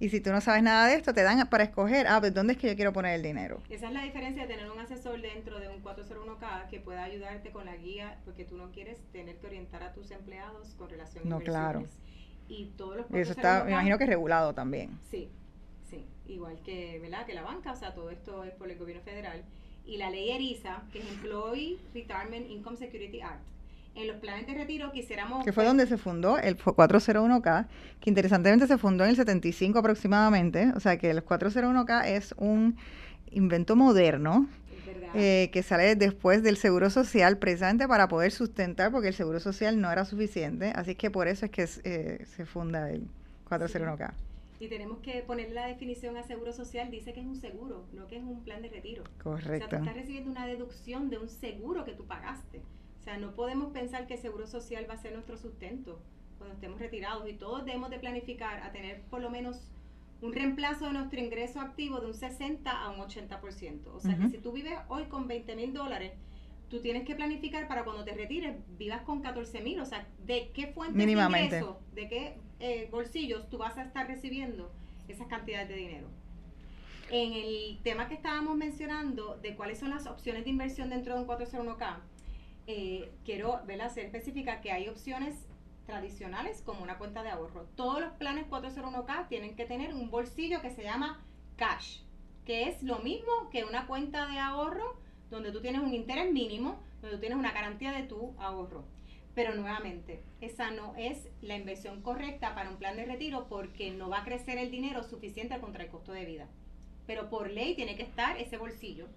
y 0.00 0.08
si 0.08 0.20
tú 0.20 0.30
no 0.30 0.40
sabes 0.40 0.62
nada 0.62 0.88
de 0.88 0.94
esto, 0.94 1.12
te 1.12 1.22
dan 1.22 1.46
para 1.48 1.64
escoger, 1.64 2.06
ah, 2.08 2.20
pues 2.20 2.32
¿dónde 2.32 2.54
es 2.54 2.58
que 2.58 2.68
yo 2.68 2.74
quiero 2.74 2.92
poner 2.92 3.14
el 3.14 3.22
dinero? 3.22 3.60
Esa 3.68 3.88
es 3.88 3.92
la 3.92 4.02
diferencia 4.02 4.46
de 4.46 4.48
tener 4.48 4.70
un 4.70 4.80
asesor 4.80 5.20
dentro 5.20 5.60
de 5.60 5.68
un 5.68 5.82
401k 5.84 6.68
que 6.70 6.80
pueda 6.80 7.04
ayudarte 7.04 7.50
con 7.50 7.66
la 7.66 7.76
guía, 7.76 8.18
porque 8.24 8.46
tú 8.46 8.56
no 8.56 8.70
quieres 8.72 8.98
tener 9.12 9.36
que 9.36 9.46
orientar 9.46 9.82
a 9.82 9.92
tus 9.92 10.10
empleados 10.10 10.74
con 10.78 10.88
relación 10.88 11.26
a 11.26 11.28
No, 11.28 11.40
claro. 11.40 11.84
Y 12.48 12.72
todos 12.78 12.96
los 12.96 13.10
Eso 13.12 13.32
está, 13.32 13.64
me 13.64 13.72
imagino 13.72 13.98
que 13.98 14.04
es 14.04 14.10
regulado 14.10 14.54
también. 14.54 14.98
Sí, 15.10 15.28
sí. 15.90 16.06
Igual 16.26 16.58
que, 16.64 16.98
¿verdad? 17.00 17.26
Que 17.26 17.34
la 17.34 17.42
banca, 17.42 17.72
o 17.72 17.76
sea, 17.76 17.94
todo 17.94 18.10
esto 18.10 18.44
es 18.44 18.54
por 18.54 18.70
el 18.70 18.78
gobierno 18.78 19.02
federal. 19.02 19.44
Y 19.84 19.98
la 19.98 20.08
ley 20.08 20.30
ERISA, 20.30 20.82
que 20.92 21.00
es 21.00 21.08
Employee 21.10 21.78
Retirement 21.92 22.50
Income 22.50 22.78
Security 22.78 23.20
Act, 23.20 23.44
en 23.94 24.06
los 24.06 24.16
planes 24.16 24.46
de 24.46 24.54
retiro 24.54 24.92
quisiéramos... 24.92 25.44
Que 25.44 25.52
fue 25.52 25.64
donde 25.64 25.86
se 25.86 25.98
fundó 25.98 26.38
el 26.38 26.56
401k, 26.56 27.66
que 28.00 28.10
interesantemente 28.10 28.66
se 28.66 28.78
fundó 28.78 29.04
en 29.04 29.10
el 29.10 29.16
75 29.16 29.78
aproximadamente, 29.78 30.72
o 30.74 30.80
sea 30.80 30.96
que 30.98 31.10
el 31.10 31.24
401k 31.24 32.06
es 32.06 32.34
un 32.38 32.76
invento 33.30 33.76
moderno 33.76 34.48
eh, 35.14 35.50
que 35.52 35.62
sale 35.62 35.96
después 35.96 36.42
del 36.42 36.56
seguro 36.56 36.88
social, 36.88 37.38
precisamente 37.38 37.88
para 37.88 38.08
poder 38.08 38.30
sustentar, 38.30 38.92
porque 38.92 39.08
el 39.08 39.14
seguro 39.14 39.40
social 39.40 39.80
no 39.80 39.90
era 39.90 40.04
suficiente, 40.04 40.72
así 40.74 40.94
que 40.94 41.10
por 41.10 41.26
eso 41.26 41.46
es 41.46 41.50
que 41.50 41.68
eh, 41.84 42.24
se 42.26 42.46
funda 42.46 42.90
el 42.90 43.08
401k. 43.48 44.12
Y 44.60 44.68
tenemos 44.68 44.98
que 44.98 45.22
ponerle 45.22 45.54
la 45.54 45.66
definición 45.66 46.16
a 46.16 46.22
seguro 46.22 46.52
social, 46.52 46.90
dice 46.90 47.12
que 47.12 47.20
es 47.20 47.26
un 47.26 47.40
seguro, 47.40 47.86
no 47.92 48.06
que 48.06 48.18
es 48.18 48.22
un 48.22 48.44
plan 48.44 48.60
de 48.60 48.68
retiro. 48.68 49.04
Correcto. 49.22 49.66
O 49.66 49.68
sea, 49.70 49.78
tú 49.78 49.84
estás 49.84 49.94
recibiendo 49.94 50.30
una 50.30 50.46
deducción 50.46 51.08
de 51.08 51.18
un 51.18 51.28
seguro 51.28 51.84
que 51.84 51.92
tú 51.92 52.04
pagaste. 52.04 52.60
O 53.00 53.02
sea, 53.02 53.16
no 53.16 53.34
podemos 53.34 53.72
pensar 53.72 54.06
que 54.06 54.14
el 54.14 54.20
seguro 54.20 54.46
social 54.46 54.86
va 54.88 54.94
a 54.94 54.98
ser 54.98 55.14
nuestro 55.14 55.38
sustento 55.38 56.00
cuando 56.36 56.54
estemos 56.54 56.78
retirados 56.78 57.28
y 57.28 57.32
todos 57.32 57.64
debemos 57.64 57.90
de 57.90 57.98
planificar 57.98 58.62
a 58.62 58.72
tener 58.72 59.02
por 59.04 59.20
lo 59.20 59.30
menos 59.30 59.70
un 60.20 60.34
reemplazo 60.34 60.86
de 60.86 60.92
nuestro 60.92 61.18
ingreso 61.18 61.60
activo 61.60 62.00
de 62.00 62.06
un 62.08 62.14
60 62.14 62.70
a 62.70 62.90
un 62.90 62.98
80%. 62.98 63.86
O 63.86 64.00
sea, 64.00 64.18
que 64.18 64.28
si 64.28 64.38
tú 64.38 64.52
vives 64.52 64.78
hoy 64.88 65.04
con 65.04 65.26
20 65.26 65.56
mil 65.56 65.72
dólares, 65.72 66.12
tú 66.68 66.80
tienes 66.80 67.06
que 67.06 67.14
planificar 67.14 67.66
para 67.68 67.84
cuando 67.84 68.04
te 68.04 68.12
retires, 68.12 68.54
vivas 68.78 69.00
con 69.02 69.22
14 69.22 69.62
mil. 69.62 69.80
O 69.80 69.86
sea, 69.86 70.06
¿de 70.26 70.50
qué 70.52 70.66
fuente 70.68 71.06
de 71.06 71.12
ingreso, 71.12 71.80
de 71.94 72.08
qué 72.08 72.38
eh, 72.58 72.88
bolsillos 72.90 73.48
tú 73.48 73.56
vas 73.56 73.78
a 73.78 73.82
estar 73.82 74.06
recibiendo 74.06 74.70
esas 75.08 75.26
cantidades 75.26 75.68
de 75.68 75.76
dinero? 75.76 76.08
En 77.10 77.32
el 77.32 77.80
tema 77.82 78.08
que 78.08 78.14
estábamos 78.14 78.56
mencionando 78.56 79.36
de 79.38 79.56
cuáles 79.56 79.78
son 79.78 79.90
las 79.90 80.06
opciones 80.06 80.44
de 80.44 80.50
inversión 80.50 80.90
dentro 80.90 81.14
de 81.14 81.22
un 81.22 81.26
401k, 81.26 81.96
eh, 82.72 83.10
quiero 83.24 83.60
¿verdad? 83.66 83.92
ser 83.92 84.04
específica 84.04 84.60
que 84.60 84.70
hay 84.70 84.88
opciones 84.88 85.34
tradicionales 85.86 86.62
como 86.62 86.84
una 86.84 86.98
cuenta 86.98 87.24
de 87.24 87.30
ahorro. 87.30 87.66
Todos 87.74 88.00
los 88.00 88.12
planes 88.12 88.46
401k 88.48 89.26
tienen 89.26 89.56
que 89.56 89.64
tener 89.66 89.92
un 89.92 90.08
bolsillo 90.08 90.60
que 90.60 90.70
se 90.70 90.84
llama 90.84 91.20
cash, 91.56 92.02
que 92.44 92.68
es 92.68 92.80
lo 92.84 93.00
mismo 93.00 93.50
que 93.50 93.64
una 93.64 93.88
cuenta 93.88 94.28
de 94.28 94.38
ahorro 94.38 94.96
donde 95.30 95.50
tú 95.50 95.60
tienes 95.60 95.80
un 95.82 95.92
interés 95.94 96.32
mínimo, 96.32 96.80
donde 97.00 97.16
tú 97.16 97.20
tienes 97.20 97.38
una 97.38 97.50
garantía 97.50 97.90
de 97.90 98.04
tu 98.04 98.34
ahorro. 98.38 98.84
Pero 99.34 99.56
nuevamente, 99.56 100.22
esa 100.40 100.70
no 100.70 100.94
es 100.96 101.28
la 101.42 101.56
inversión 101.56 102.02
correcta 102.02 102.54
para 102.54 102.70
un 102.70 102.76
plan 102.76 102.96
de 102.96 103.04
retiro 103.04 103.48
porque 103.48 103.90
no 103.90 104.08
va 104.08 104.18
a 104.18 104.24
crecer 104.24 104.58
el 104.58 104.70
dinero 104.70 105.02
suficiente 105.02 105.58
contra 105.58 105.82
el 105.82 105.90
costo 105.90 106.12
de 106.12 106.24
vida. 106.24 106.46
Pero 107.08 107.30
por 107.30 107.50
ley 107.50 107.74
tiene 107.74 107.96
que 107.96 108.04
estar 108.04 108.36
ese 108.38 108.58
bolsillo. 108.58 109.08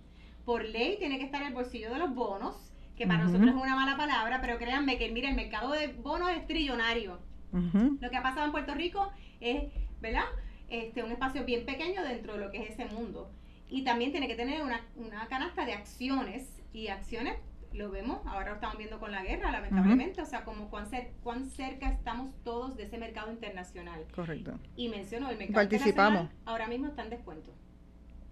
Por 0.44 0.66
ley 0.66 0.98
tiene 0.98 1.20
que 1.20 1.26
estar 1.26 1.44
el 1.44 1.54
bolsillo 1.54 1.92
de 1.92 2.00
los 2.00 2.16
bonos, 2.16 2.73
que 2.96 3.08
para 3.08 3.24
nosotros 3.24 3.50
es 3.50 3.56
una 3.56 3.76
mala 3.76 3.98
palabra, 3.98 4.40
pero 4.42 4.58
créanme 4.58 4.98
que 4.98 5.12
mira, 5.12 5.30
el 5.30 5.36
mercado 5.36 5.72
de 5.72 5.88
bonos 5.88 6.30
es 6.32 6.46
trillonario. 6.46 7.20
Lo 7.52 8.10
que 8.10 8.18
ha 8.18 8.24
pasado 8.24 8.46
en 8.46 8.52
Puerto 8.52 8.74
Rico 8.74 9.12
es, 9.40 9.66
¿verdad? 10.02 10.26
Este, 10.70 11.04
un 11.04 11.12
espacio 11.12 11.46
bien 11.46 11.66
pequeño 11.66 12.04
dentro 12.04 12.34
de 12.34 12.40
lo 12.40 12.52
que 12.52 12.64
es 12.64 12.72
ese 12.72 12.86
mundo. 12.86 13.32
Y 13.70 13.84
también 13.84 14.12
tiene 14.12 14.28
que 14.28 14.36
tener 14.36 14.64
una, 14.64 14.82
una 14.96 15.28
canasta 15.28 15.66
de 15.66 15.74
acciones 15.74 16.62
y 16.74 16.88
acciones 16.88 17.36
lo 17.74 17.90
vemos, 17.90 18.20
ahora 18.28 18.50
lo 18.50 18.56
estamos 18.56 18.78
viendo 18.78 19.00
con 19.00 19.12
la 19.12 19.24
guerra, 19.24 19.52
lamentablemente, 19.52 20.22
o 20.22 20.26
sea, 20.26 20.44
como 20.44 20.70
cuán, 20.70 20.86
cuán 21.24 21.46
cerca 21.46 21.90
estamos 21.90 22.32
todos 22.44 22.78
de 22.78 22.84
ese 22.84 23.00
mercado 23.00 23.32
internacional. 23.32 24.06
Correcto. 24.14 24.60
Y 24.76 24.90
menciono, 24.90 25.30
el 25.30 25.38
mercado 25.38 25.56
Participamos. 25.56 26.30
ahora 26.46 26.68
mismo 26.68 26.88
está 26.88 27.04
en 27.04 27.10
descuento 27.10 27.52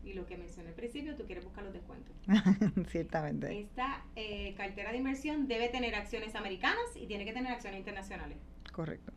y 0.03 0.13
lo 0.13 0.25
que 0.25 0.37
mencioné 0.37 0.69
al 0.69 0.75
principio, 0.75 1.15
tú 1.15 1.25
quieres 1.25 1.43
buscar 1.43 1.63
los 1.63 1.73
descuentos. 1.73 2.15
Ciertamente. 2.91 3.59
Esta 3.59 4.03
eh, 4.15 4.53
cartera 4.57 4.91
de 4.91 4.97
inversión 4.97 5.47
debe 5.47 5.69
tener 5.69 5.95
acciones 5.95 6.35
americanas 6.35 6.83
y 6.95 7.07
tiene 7.07 7.25
que 7.25 7.33
tener 7.33 7.51
acciones 7.51 7.79
internacionales. 7.79 8.37
Correcto. 8.71 9.11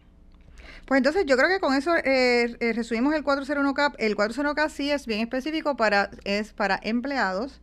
Pues 0.87 0.99
entonces 0.99 1.25
yo 1.27 1.37
creo 1.37 1.49
que 1.49 1.61
con 1.61 1.75
eso 1.75 1.95
eh, 1.97 2.57
eh 2.59 2.73
resumimos 2.73 3.15
el 3.15 3.25
401k. 3.25 3.95
El 3.99 4.17
401k 4.17 4.69
sí 4.69 4.91
es 4.91 5.07
bien 5.07 5.21
específico 5.21 5.77
para 5.77 6.11
es 6.25 6.53
para 6.53 6.79
empleados, 6.83 7.61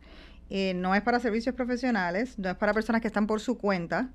eh, 0.50 0.74
no 0.74 0.94
es 0.94 1.02
para 1.02 1.20
servicios 1.20 1.54
profesionales, 1.54 2.38
no 2.38 2.50
es 2.50 2.56
para 2.56 2.74
personas 2.74 3.00
que 3.00 3.08
están 3.08 3.26
por 3.26 3.40
su 3.40 3.58
cuenta. 3.58 4.10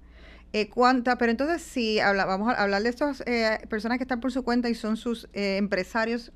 cuánta, 0.73 1.17
pero 1.17 1.31
entonces 1.31 1.61
si 1.61 1.99
habla, 1.99 2.25
vamos 2.25 2.49
a 2.49 2.61
hablar 2.61 2.81
de 2.83 2.89
estas 2.89 3.23
personas 3.69 3.97
que 3.97 4.05
están 4.05 4.19
por 4.19 4.31
su 4.31 4.43
cuenta 4.43 4.69
y 4.69 4.75
son 4.75 4.97
sus 4.97 5.27
empresarios, 5.33 6.31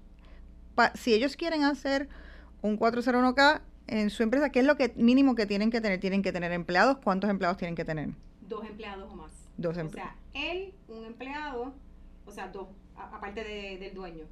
si 0.96 1.14
ellos 1.14 1.36
quieren 1.36 1.64
hacer 1.64 2.10
un 2.62 2.78
401k 2.78 3.62
en 3.88 4.10
su 4.10 4.24
empresa, 4.24 4.50
¿qué 4.50 4.60
es 4.60 4.66
lo 4.66 4.78
que 4.78 4.94
mínimo 4.96 5.36
que 5.36 5.46
tienen 5.46 5.70
que 5.70 5.82
tener? 5.82 6.00
¿Tienen 6.00 6.22
que 6.22 6.32
tener 6.32 6.52
empleados? 6.52 6.98
¿Cuántos 7.04 7.30
empleados 7.30 7.58
tienen 7.58 7.76
que 7.76 7.86
tener? 7.86 8.10
Dos 8.42 8.66
empleados 8.66 9.12
o 9.12 9.16
más. 9.16 9.32
Dos 9.58 9.78
empleados. 9.78 10.14
O 10.14 10.32
sea, 10.32 10.52
él, 10.52 10.74
un 10.88 11.06
empleado, 11.06 11.74
o 12.26 12.32
sea, 12.32 12.48
dos, 12.48 12.70
aparte 12.96 13.44
del 13.44 13.94
dueño, 13.94 14.26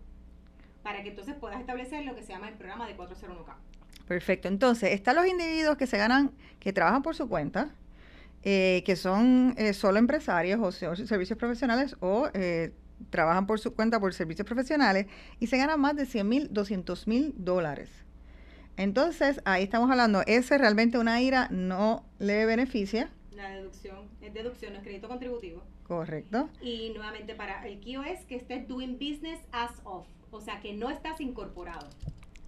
para 0.84 1.04
que 1.04 1.10
entonces 1.10 1.36
puedas 1.36 1.60
establecer 1.60 2.06
lo 2.06 2.16
que 2.16 2.24
se 2.24 2.32
llama 2.32 2.48
el 2.48 2.56
programa 2.56 2.88
de 2.88 2.96
401k. 2.96 3.54
Perfecto. 4.08 4.48
Entonces, 4.48 4.92
están 4.94 5.16
los 5.16 5.28
individuos 5.28 5.78
que 5.78 5.88
se 5.88 5.98
ganan, 5.98 6.32
que 6.60 6.74
trabajan 6.74 7.04
por 7.04 7.16
su 7.16 7.28
cuenta, 7.28 7.70
eh, 8.44 8.84
que 8.86 8.96
son 8.96 9.54
eh, 9.58 9.74
solo 9.74 10.00
empresarios 10.00 10.60
o 10.62 10.72
servicios 10.72 11.38
profesionales 11.38 11.98
o 12.00 12.30
eh, 12.34 12.72
trabajan 13.10 13.46
por 13.46 13.60
su 13.60 13.74
cuenta 13.74 14.00
por 14.00 14.14
servicios 14.14 14.46
profesionales 14.46 15.08
y 15.40 15.48
se 15.48 15.58
ganan 15.58 15.80
más 15.80 15.96
de 15.96 16.06
100 16.06 16.28
mil, 16.28 16.48
200 16.54 17.08
mil 17.08 17.34
dólares. 17.38 17.90
Entonces, 18.80 19.42
ahí 19.44 19.64
estamos 19.64 19.92
hablando, 19.92 20.22
ese 20.26 20.58
realmente 20.58 20.98
una 20.98 21.22
IRA 21.22 21.50
no 21.52 22.06
le 22.18 22.46
beneficia. 22.46 23.10
La 23.34 23.50
deducción, 23.50 24.08
es 24.22 24.34
deducción, 24.34 24.74
es 24.74 24.84
crédito 24.84 25.10
contributivo. 25.10 25.62
Correcto. 25.86 26.50
Y 26.62 26.92
nuevamente 26.96 27.36
para 27.36 27.68
el 27.68 27.82
KIO 27.82 28.06
es 28.06 28.24
que 28.24 28.38
estés 28.38 28.70
doing 28.70 28.94
business 28.94 29.42
as 29.52 29.72
of, 29.84 30.08
o 30.32 30.40
sea 30.40 30.62
que 30.62 30.72
no 30.72 30.90
estás 30.90 31.20
incorporado. 31.20 31.90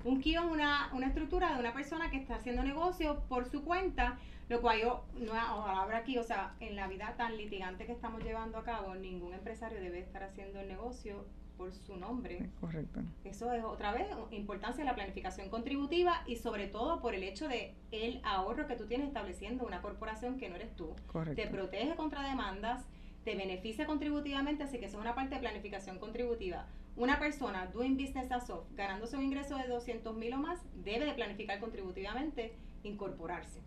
Un 0.05 0.21
KIO 0.21 0.45
es 0.45 0.51
una, 0.53 0.89
una 0.93 1.07
estructura 1.07 1.53
de 1.53 1.59
una 1.59 1.73
persona 1.73 2.09
que 2.09 2.15
está 2.15 2.35
haciendo 2.35 2.63
negocio 2.63 3.23
por 3.27 3.51
su 3.51 3.65
cuenta, 3.65 4.17
lo 4.47 4.61
cual 4.61 4.79
yo, 4.79 5.03
no 5.19 5.33
ahora 5.33 5.97
aquí, 5.97 6.17
o 6.17 6.23
sea, 6.23 6.55
en 6.61 6.77
la 6.77 6.87
vida 6.87 7.13
tan 7.17 7.35
litigante 7.35 7.85
que 7.85 7.91
estamos 7.91 8.23
llevando 8.23 8.57
a 8.57 8.63
cabo, 8.63 8.95
ningún 8.95 9.33
empresario 9.33 9.81
debe 9.81 9.99
estar 9.99 10.23
haciendo 10.23 10.61
el 10.61 10.69
negocio 10.69 11.25
por 11.61 11.75
su 11.75 11.95
nombre. 11.95 12.49
Correcto. 12.59 13.01
Eso 13.23 13.53
es 13.53 13.63
otra 13.63 13.93
vez 13.93 14.07
importancia 14.31 14.83
de 14.83 14.89
la 14.89 14.95
planificación 14.95 15.49
contributiva 15.49 16.23
y 16.25 16.37
sobre 16.37 16.65
todo 16.65 17.01
por 17.01 17.13
el 17.13 17.21
hecho 17.21 17.47
de 17.47 17.75
el 17.91 18.19
ahorro 18.23 18.65
que 18.65 18.75
tú 18.75 18.87
tienes 18.87 19.07
estableciendo 19.07 19.63
una 19.63 19.79
corporación 19.83 20.39
que 20.39 20.49
no 20.49 20.55
eres 20.55 20.75
tú. 20.75 20.95
Correcto. 21.11 21.39
Te 21.39 21.47
protege 21.47 21.95
contra 21.95 22.27
demandas, 22.27 22.83
te 23.23 23.35
beneficia 23.35 23.85
contributivamente, 23.85 24.63
así 24.63 24.79
que 24.79 24.87
eso 24.87 24.97
es 24.97 25.01
una 25.01 25.13
parte 25.13 25.35
de 25.35 25.41
planificación 25.41 25.99
contributiva. 25.99 26.65
Una 26.95 27.19
persona 27.19 27.67
doing 27.67 27.95
business 27.95 28.31
as 28.31 28.49
of, 28.49 28.65
ganándose 28.75 29.15
un 29.15 29.23
ingreso 29.23 29.55
de 29.55 29.67
200 29.67 30.17
mil 30.17 30.33
o 30.33 30.37
más, 30.37 30.59
debe 30.83 31.05
de 31.05 31.13
planificar 31.13 31.59
contributivamente 31.59 32.55
incorporarse. 32.81 33.59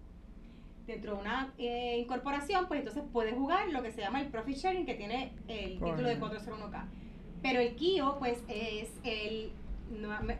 Dentro 0.84 1.14
de 1.14 1.20
una 1.20 1.54
eh, 1.58 1.96
incorporación, 1.96 2.66
pues 2.66 2.80
entonces 2.80 3.04
puedes 3.12 3.34
jugar 3.34 3.68
lo 3.68 3.84
que 3.84 3.92
se 3.92 4.00
llama 4.00 4.20
el 4.20 4.28
profit 4.28 4.56
sharing, 4.56 4.84
que 4.84 4.94
tiene 4.94 5.32
el 5.46 5.78
título 5.78 6.08
de 6.08 6.20
401k. 6.20 6.88
Pero 7.44 7.60
el 7.60 7.76
Kio, 7.76 8.16
pues, 8.18 8.38
es 8.48 8.88
el 9.04 9.52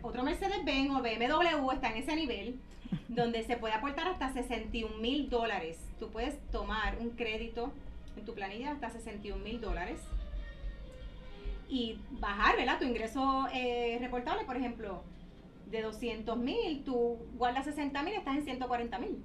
otro 0.01 0.23
Mercedes-Benz 0.23 0.91
o 0.91 1.03
BMW, 1.03 1.73
está 1.73 1.91
en 1.91 1.99
ese 1.99 2.17
nivel, 2.17 2.59
donde 3.09 3.43
se 3.43 3.59
puede 3.59 3.75
aportar 3.75 4.09
hasta 4.09 4.33
61 4.33 4.97
mil 4.97 5.29
dólares. 5.29 5.79
Tú 5.99 6.09
puedes 6.09 6.39
tomar 6.51 6.97
un 6.99 7.11
crédito 7.11 7.71
en 8.17 8.25
tu 8.25 8.33
planilla 8.33 8.71
hasta 8.71 8.89
61 8.89 9.45
mil 9.45 9.61
dólares 9.61 10.01
y 11.69 11.99
bajar, 12.13 12.57
¿verdad? 12.57 12.79
Tu 12.79 12.87
ingreso 12.87 13.49
eh, 13.53 13.99
reportable, 14.01 14.47
por 14.47 14.57
ejemplo, 14.57 15.03
de 15.71 15.83
200 15.83 16.39
mil, 16.39 16.85
tú 16.85 17.19
guardas 17.37 17.67
60 17.67 18.03
mil, 18.03 18.15
estás 18.15 18.39
en 18.39 18.45
140 18.45 18.99
mil. 18.99 19.23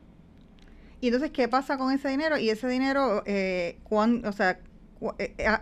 Y 1.00 1.08
entonces, 1.08 1.32
¿qué 1.32 1.48
pasa 1.48 1.78
con 1.78 1.94
ese 1.94 2.10
dinero? 2.10 2.38
Y 2.38 2.50
ese 2.50 2.68
dinero, 2.68 3.24
eh, 3.26 3.80
o 3.90 4.32
sea, 4.34 4.60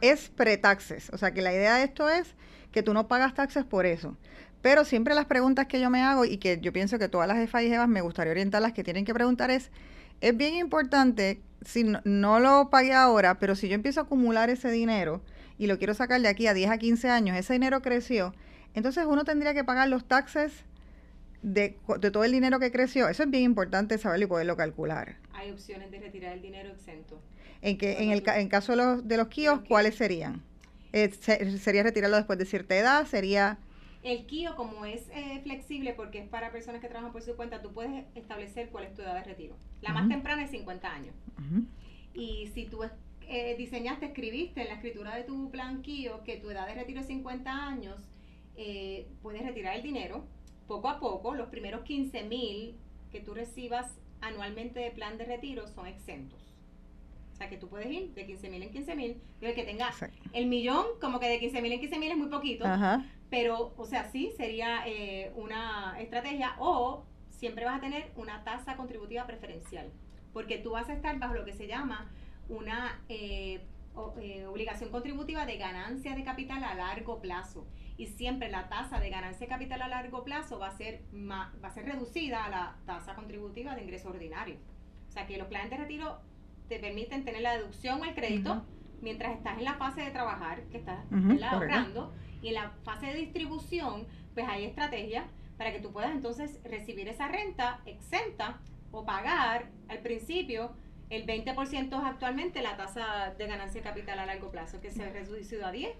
es 0.02 0.30
pre-taxes. 0.30 1.10
O 1.14 1.18
sea 1.18 1.34
que 1.34 1.42
la 1.42 1.54
idea 1.54 1.76
de 1.76 1.84
esto 1.84 2.10
es 2.10 2.36
que 2.72 2.84
tú 2.84 2.94
no 2.94 3.08
pagas 3.08 3.34
taxes 3.34 3.66
por 3.66 3.86
eso. 3.86 4.18
Pero 4.62 4.86
siempre 4.86 5.16
las 5.16 5.26
preguntas 5.26 5.68
que 5.68 5.80
yo 5.80 5.90
me 5.90 6.02
hago 6.02 6.26
y 6.26 6.38
que 6.38 6.60
yo 6.60 6.74
pienso 6.74 7.00
que 7.00 7.08
todas 7.08 7.28
las 7.28 7.38
jefas 7.38 7.64
y 7.64 7.70
jefas 7.70 7.88
me 7.88 8.02
gustaría 8.02 8.32
orientarlas 8.32 8.74
que 8.74 8.84
tienen 8.84 9.06
que 9.06 9.14
preguntar 9.14 9.52
es, 9.52 9.72
es 10.22 10.36
bien 10.36 10.56
importante, 10.56 11.42
si 11.62 11.84
no, 11.84 12.40
lo 12.40 12.70
pagué 12.70 12.94
ahora, 12.94 13.40
pero 13.40 13.56
si 13.56 13.68
yo 13.70 13.76
empiezo 13.76 14.02
a 14.02 14.04
acumular 14.04 14.50
ese 14.50 14.72
dinero 14.72 15.22
y 15.58 15.68
lo 15.68 15.78
quiero 15.78 15.94
sacar 15.94 16.22
de 16.22 16.28
aquí 16.28 16.48
a 16.48 16.54
10 16.54 16.72
a 16.72 16.78
15 16.78 17.10
años, 17.10 17.38
ese 17.38 17.54
dinero 17.54 17.82
creció, 17.82 18.34
entonces 18.74 19.06
uno 19.08 19.24
tendría 19.26 19.54
que 19.54 19.64
pagar 19.64 19.90
los 19.90 20.08
taxes 20.08 20.52
de, 21.44 21.78
de, 22.00 22.12
todo 22.12 22.24
el 22.24 22.32
dinero 22.32 22.60
que 22.60 22.72
creció. 22.72 23.10
Eso 23.10 23.24
es 23.24 23.30
bien 23.30 23.44
importante 23.44 23.98
saberlo 23.98 24.26
y 24.26 24.28
poderlo 24.28 24.58
calcular. 24.58 25.18
Hay 25.34 25.52
opciones 25.52 25.92
de 25.92 26.00
retirar 26.00 26.34
el 26.34 26.42
dinero 26.42 26.70
exento. 26.70 27.22
En, 27.62 27.78
que, 27.78 28.04
en 28.04 28.12
el 28.12 28.24
en 28.28 28.50
caso 28.50 28.74
de 28.74 28.78
los, 28.78 29.08
de 29.08 29.18
los 29.18 29.28
KIOS, 29.28 29.62
¿cuáles 29.68 29.96
serían? 29.96 30.44
Eh, 30.94 31.10
¿Sería 31.12 31.84
retirarlo 31.84 32.18
después 32.18 32.40
de 32.40 32.46
cierta 32.46 32.76
edad? 32.76 33.06
¿Sería...? 33.06 33.60
El 34.04 34.26
KIO, 34.26 34.56
como 34.56 34.86
es 34.86 35.10
eh, 35.10 35.42
flexible 35.44 35.94
porque 35.94 36.20
es 36.20 36.30
para 36.30 36.52
personas 36.52 36.82
que 36.82 36.88
trabajan 36.88 37.12
por 37.12 37.22
su 37.24 37.36
cuenta, 37.36 37.62
tú 37.62 37.74
puedes 37.74 38.06
establecer 38.16 38.70
cuál 38.70 38.86
es 38.86 38.94
tu 38.94 39.02
edad 39.02 39.16
de 39.16 39.24
retiro. 39.24 39.58
La 39.82 39.92
más 39.92 40.08
temprana 40.08 40.44
es 40.44 40.52
50 40.52 40.90
años. 40.90 41.16
Y 42.14 42.48
si 42.54 42.66
tú 42.66 42.84
eh, 43.28 43.56
diseñaste, 43.58 44.06
escribiste 44.06 44.62
en 44.62 44.68
la 44.68 44.76
escritura 44.76 45.16
de 45.16 45.24
tu 45.24 45.52
plan 45.52 45.82
KIO 45.82 46.24
que 46.24 46.38
tu 46.38 46.50
edad 46.50 46.68
de 46.68 46.76
retiro 46.76 47.02
es 47.02 47.08
50 47.08 47.52
años, 47.52 48.00
puedes 49.22 49.44
retirar 49.44 49.76
el 49.76 49.84
dinero 49.84 50.24
poco 50.68 50.90
a 50.90 51.00
poco. 51.00 51.34
Los 51.34 51.50
primeros 51.50 51.82
15 51.82 52.24
mil 52.24 52.76
que 53.12 53.20
tú 53.20 53.34
recibas 53.34 54.00
anualmente 54.22 54.80
de 54.80 54.92
plan 54.92 55.18
de 55.18 55.26
retiro 55.26 55.68
son 55.68 55.88
exentos. 55.88 56.47
O 57.38 57.40
sea, 57.40 57.50
que 57.50 57.58
tú 57.58 57.70
puedes 57.70 57.92
ir 57.92 58.16
de 58.16 58.26
15 58.26 58.50
mil 58.50 58.64
en 58.64 58.72
15 58.72 58.96
mil. 58.96 59.22
El 59.42 59.54
que 59.54 59.64
tenga 59.64 59.92
el 60.34 60.48
millón, 60.48 60.88
como 61.00 61.20
que 61.20 61.30
de 61.30 61.38
15 61.38 61.62
mil 61.62 61.72
en 61.72 61.80
15 61.80 62.00
mil 62.00 62.10
es 62.10 62.18
muy 62.18 62.30
poquito. 62.30 62.66
Pero, 63.30 63.76
o 63.78 63.86
sea, 63.86 64.10
sí, 64.10 64.32
sería 64.36 64.88
eh, 64.88 65.32
una 65.36 66.00
estrategia. 66.00 66.56
O 66.58 67.06
siempre 67.30 67.64
vas 67.64 67.78
a 67.78 67.80
tener 67.80 68.12
una 68.16 68.44
tasa 68.44 68.76
contributiva 68.76 69.28
preferencial. 69.28 69.92
Porque 70.34 70.58
tú 70.58 70.72
vas 70.72 70.90
a 70.90 70.94
estar 70.94 71.20
bajo 71.20 71.36
lo 71.36 71.46
que 71.46 71.54
se 71.54 71.68
llama 71.68 72.10
una 72.50 73.04
eh, 73.08 73.62
eh, 74.20 74.48
obligación 74.48 74.90
contributiva 74.90 75.46
de 75.46 75.58
ganancia 75.58 76.16
de 76.16 76.24
capital 76.24 76.64
a 76.64 76.74
largo 76.74 77.22
plazo. 77.22 77.68
Y 77.98 78.08
siempre 78.08 78.50
la 78.50 78.68
tasa 78.68 79.00
de 79.00 79.12
ganancia 79.12 79.46
de 79.46 79.50
capital 79.50 79.84
a 79.84 79.90
largo 79.90 80.24
plazo 80.24 80.58
va 80.58 80.70
a 80.70 80.76
ser, 80.76 81.04
va 81.14 81.52
a 81.62 81.70
ser 81.70 81.86
reducida 81.86 82.46
a 82.46 82.50
la 82.50 82.76
tasa 82.88 83.14
contributiva 83.14 83.76
de 83.76 83.84
ingreso 83.84 84.10
ordinario. 84.10 84.56
O 85.08 85.12
sea 85.12 85.28
que 85.28 85.38
los 85.38 85.48
planes 85.48 85.70
de 85.70 85.78
retiro 85.78 86.20
te 86.68 86.80
permiten 86.80 87.24
tener 87.24 87.42
la 87.42 87.58
deducción 87.58 88.02
o 88.02 88.06
el 88.06 88.14
crédito 88.14 88.66
mientras 89.02 89.36
estás 89.36 89.58
en 89.58 89.64
la 89.64 89.76
fase 89.76 90.02
de 90.02 90.12
trabajar, 90.12 90.64
que 90.72 90.78
estás 90.78 91.00
ahorrando, 91.44 92.14
y 92.42 92.50
en 92.50 92.56
la 92.56 92.72
fase 92.84 93.08
de 93.08 93.14
distribución, 93.16 94.08
pues 94.34 94.48
hay 94.48 94.66
estrategias 94.66 95.26
para 95.58 95.72
que 95.72 95.80
tú 95.80 95.92
puedas 95.92 96.12
entonces 96.12 96.60
recibir 96.64 97.08
esa 97.08 97.28
renta 97.28 97.82
exenta 97.86 98.60
o 98.92 99.06
pagar 99.06 99.70
al 99.88 100.00
principio 100.00 100.72
el 101.10 101.26
20% 101.26 101.88
es 101.88 102.06
actualmente 102.06 102.62
la 102.62 102.76
tasa 102.76 103.34
de 103.38 103.48
ganancia 103.48 103.82
de 103.82 103.88
capital 103.88 104.20
a 104.20 104.26
largo 104.26 104.52
plazo, 104.52 104.82
que 104.82 104.92
se 104.92 105.04
ha 105.04 105.10
reducido 105.10 105.66
a 105.66 105.72
10 105.72 105.96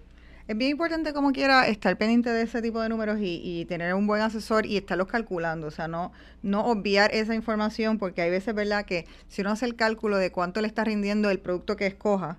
es 0.48 0.56
bien 0.56 0.70
importante 0.70 1.12
como 1.12 1.32
quiera 1.32 1.68
estar 1.68 1.98
pendiente 1.98 2.30
de 2.30 2.42
ese 2.42 2.62
tipo 2.62 2.80
de 2.80 2.88
números 2.88 3.18
y, 3.20 3.66
tener 3.66 3.92
un 3.92 4.06
buen 4.06 4.22
asesor 4.22 4.64
y 4.64 4.78
estarlos 4.78 5.06
calculando, 5.06 5.66
o 5.66 5.70
sea, 5.70 5.88
no, 5.88 6.10
no 6.42 6.64
obviar 6.64 7.14
esa 7.14 7.34
información 7.34 7.98
porque 7.98 8.22
hay 8.22 8.30
veces, 8.30 8.54
¿verdad?, 8.54 8.86
que 8.86 9.06
si 9.28 9.42
uno 9.42 9.50
hace 9.50 9.66
el 9.66 9.76
cálculo 9.76 10.16
de 10.16 10.32
cuánto 10.32 10.62
le 10.62 10.66
está 10.66 10.84
rindiendo 10.84 11.28
el 11.28 11.38
producto 11.38 11.76
que 11.76 11.86
escoja, 11.86 12.38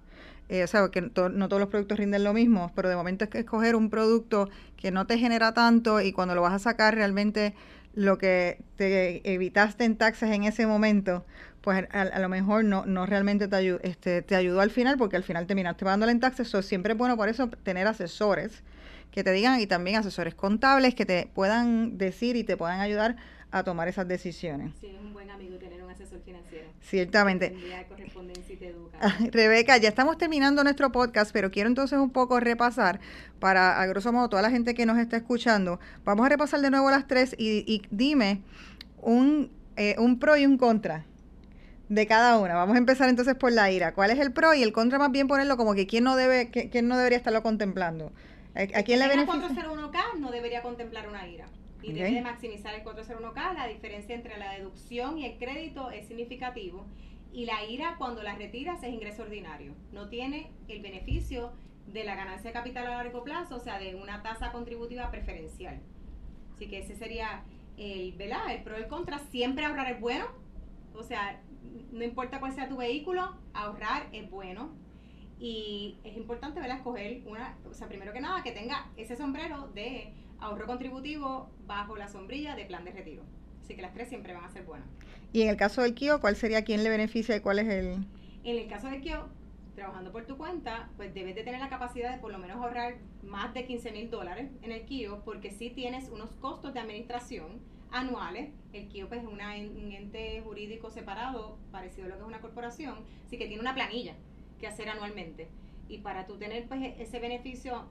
eh, 0.50 0.64
o 0.64 0.68
sea, 0.68 0.90
que 0.90 1.02
no 1.02 1.12
todos 1.12 1.60
los 1.60 1.70
productos 1.70 2.00
rinden 2.00 2.24
lo 2.24 2.34
mismo, 2.34 2.72
pero 2.76 2.90
de 2.90 2.96
momento 2.96 3.26
es 3.26 3.30
que 3.30 3.40
escoger 3.40 3.76
un 3.76 3.92
producto 3.92 4.50
que 4.76 4.90
no 4.90 5.06
te 5.06 5.20
genera 5.20 5.54
tanto 5.54 6.02
y 6.02 6.12
cuando 6.12 6.34
lo 6.34 6.42
vas 6.42 6.54
a 6.54 6.60
sacar 6.60 6.96
realmente 6.96 7.54
lo 7.94 8.18
que 8.18 8.60
te 8.76 9.22
evitaste 9.32 9.84
en 9.84 9.98
taxes 9.98 10.32
en 10.32 10.46
ese 10.46 10.66
momento, 10.66 11.26
pues 11.62 11.88
a, 11.92 12.20
lo 12.20 12.30
mejor 12.30 12.64
no, 12.64 12.86
no 12.86 13.06
realmente 13.06 13.48
te, 13.48 13.80
este, 13.84 14.22
te 14.22 14.36
ayudó 14.36 14.62
al 14.62 14.72
final, 14.72 14.98
porque 14.98 15.18
al 15.18 15.24
final 15.24 15.46
terminaste 15.48 15.86
pagando 15.86 16.08
en 16.08 16.20
taxes. 16.20 16.48
So, 16.48 16.62
siempre 16.62 16.94
es 16.94 16.98
bueno 16.98 17.18
por 17.18 17.30
eso 17.30 17.48
tener 17.48 17.88
asesores 17.88 18.64
que 19.12 19.24
te 19.24 19.32
digan 19.32 19.60
y 19.60 19.68
también 19.68 19.98
asesores 19.98 20.36
contables 20.36 20.96
que 20.96 21.06
te 21.06 21.30
puedan 21.34 21.98
decir 21.98 22.36
y 22.36 22.44
te 22.44 22.58
puedan 22.58 22.80
ayudar 22.80 23.16
a 23.52 23.64
tomar 23.64 23.88
esas 23.88 24.08
decisiones. 24.08 24.74
Sí, 24.80 24.88
es 24.88 25.00
un 25.00 25.14
buen 25.14 25.30
amigo 25.32 25.58
tener 25.58 25.84
un 25.84 25.90
asesor 25.90 26.22
financiero. 26.22 26.68
Ciertamente. 26.82 27.56
Ah, 29.02 29.16
Rebeca, 29.32 29.78
ya 29.78 29.90
estamos 29.90 30.18
terminando 30.18 30.64
nuestro 30.64 30.92
podcast, 30.92 31.32
pero 31.32 31.50
quiero 31.52 31.70
entonces 31.70 31.98
un 31.98 32.12
poco 32.12 32.40
repasar 32.40 33.00
para, 33.40 33.82
a 33.82 33.86
grosso 33.88 34.12
modo, 34.12 34.30
toda 34.30 34.42
la 34.42 34.52
gente 34.52 34.74
que 34.74 34.86
nos 34.86 34.98
está 34.98 35.18
escuchando. 35.18 35.80
Vamos 36.04 36.26
a 36.26 36.30
repasar 36.30 36.62
de 36.62 36.70
nuevo 36.70 36.92
las 36.92 37.08
tres 37.08 37.36
y, 37.38 37.82
dime 37.90 38.42
un, 39.02 39.50
eh, 39.78 39.96
un 39.98 40.20
pro 40.20 40.38
y 40.38 40.46
un 40.46 40.58
contra 40.58 41.06
de 41.90 42.06
cada 42.08 42.38
una. 42.40 42.56
Vamos 42.56 42.76
a 42.76 42.78
empezar 42.78 43.10
entonces 43.10 43.36
por 43.36 43.52
la 43.52 43.70
ira. 43.72 43.94
¿Cuál 43.94 44.12
es 44.12 44.20
el 44.20 44.32
pro 44.32 44.54
y 44.54 44.64
el 44.64 44.72
contra 44.72 45.00
más 45.00 45.12
bien 45.12 45.28
ponerlo 45.28 45.58
como 45.58 45.74
que 45.74 45.88
quién 45.88 46.04
no 46.04 46.16
debe 46.16 46.50
quién 46.50 46.88
no 46.88 46.98
debería 46.98 47.18
estarlo 47.18 47.44
contemplando? 47.44 48.12
¿A, 48.56 48.84
quién 48.84 49.00
le 49.00 49.08
beneficia? 49.08 49.42
401k 49.42 50.20
no 50.20 50.32
debería 50.32 50.62
contemplar 50.62 51.08
una 51.08 51.28
ira 51.28 51.48
y 51.82 51.94
debe 51.94 52.12
de 52.12 52.22
maximizar 52.22 52.74
el 52.76 52.84
401k. 52.84 53.54
La 53.54 53.68
diferencia 53.68 54.16
entre 54.16 54.38
la 54.38 54.54
deducción 54.54 55.18
y 55.18 55.26
el 55.26 55.38
crédito 55.38 55.90
es 55.92 56.08
significativo 56.08 56.86
y 57.34 57.46
la 57.46 57.66
IRA 57.66 57.96
cuando 57.98 58.22
la 58.24 58.36
retiras 58.36 58.84
es 58.84 58.94
ingreso 58.94 59.24
ordinario. 59.24 59.74
No 59.92 60.10
tiene 60.10 60.52
el 60.68 60.82
beneficio 60.82 61.52
de 61.88 62.04
la 62.04 62.16
ganancia 62.16 62.50
de 62.50 62.54
capital 62.54 62.86
a 62.86 62.92
largo 62.92 63.24
plazo, 63.24 63.56
o 63.56 63.60
sea, 63.60 63.80
de 63.80 63.96
una 63.96 64.22
tasa 64.22 64.52
contributiva 64.52 65.10
preferencial. 65.10 65.80
Así 66.54 66.68
que 66.68 66.80
ese 66.80 66.96
sería 66.96 67.44
el, 67.78 68.12
¿verdad? 68.14 68.54
El 68.54 68.62
pro 68.62 68.78
y 68.78 68.82
el 68.84 68.88
contra. 68.88 69.20
Siempre 69.32 69.66
ahorrar 69.66 69.92
es 69.92 70.00
bueno. 70.00 70.26
O 70.94 71.04
sea, 71.04 71.40
no 71.92 72.04
importa 72.04 72.40
cuál 72.40 72.54
sea 72.54 72.68
tu 72.68 72.78
vehículo, 72.78 73.36
ahorrar 73.54 74.08
es 74.12 74.30
bueno. 74.30 74.72
Y 75.40 75.98
es 76.04 76.18
importante, 76.18 76.60
¿verdad? 76.60 76.78
Escoger 76.78 77.22
una, 77.26 77.58
o 77.70 77.74
sea, 77.74 77.88
primero 77.88 78.12
que 78.12 78.20
nada, 78.20 78.44
que 78.44 78.52
tenga 78.52 78.92
ese 78.98 79.16
sombrero 79.16 79.70
de 79.74 80.14
ahorro 80.40 80.66
contributivo 80.68 81.50
bajo 81.66 81.96
la 81.96 82.10
sombrilla 82.10 82.56
de 82.56 82.66
plan 82.66 82.84
de 82.84 82.92
retiro. 82.92 83.24
Así 83.64 83.76
que 83.76 83.82
las 83.82 83.94
tres 83.94 84.10
siempre 84.10 84.34
van 84.34 84.44
a 84.44 84.50
ser 84.50 84.64
buenas. 84.64 84.88
Y 85.32 85.44
en 85.44 85.50
el 85.50 85.58
caso 85.58 85.82
del 85.82 85.94
KIO, 85.94 86.20
¿cuál 86.20 86.36
sería 86.36 86.64
quién 86.64 86.84
le 86.84 86.90
beneficia 86.90 87.36
y 87.36 87.40
cuál 87.40 87.60
es 87.60 87.68
el...? 87.68 88.06
En 88.44 88.58
el 88.58 88.68
caso 88.68 88.90
del 88.90 89.02
KIO, 89.02 89.30
trabajando 89.76 90.12
por 90.12 90.26
tu 90.26 90.38
cuenta, 90.38 90.90
pues 90.98 91.14
debes 91.14 91.36
de 91.36 91.44
tener 91.44 91.60
la 91.60 91.70
capacidad 91.70 92.12
de 92.12 92.20
por 92.20 92.32
lo 92.32 92.40
menos 92.40 92.58
ahorrar 92.58 92.98
más 93.24 93.54
de 93.54 93.66
15 93.66 93.92
mil 93.92 94.10
dólares 94.10 94.52
en 94.62 94.72
el 94.72 94.86
KIO, 94.86 95.24
porque 95.24 95.52
si 95.52 95.70
tienes 95.70 96.10
unos 96.10 96.32
costos 96.32 96.74
de 96.74 96.80
administración 96.80 97.62
anuales. 97.92 98.50
El 98.74 98.88
KIO 98.88 99.08
pues, 99.08 99.22
es 99.22 99.28
un 99.28 99.42
ente 99.92 100.42
jurídico 100.44 100.90
separado, 100.90 101.58
parecido 101.72 102.06
a 102.06 102.10
lo 102.10 102.16
que 102.16 102.22
es 102.22 102.28
una 102.28 102.42
corporación, 102.42 102.96
así 103.26 103.38
que 103.38 103.48
tiene 103.48 103.62
una 103.62 103.74
planilla 103.74 104.14
que 104.60 104.68
hacer 104.68 104.90
anualmente. 104.90 105.48
Y 105.88 106.00
para 106.00 106.28
tú 106.28 106.38
tener 106.38 106.68
pues, 106.68 106.94
ese 107.00 107.20
beneficio 107.20 107.86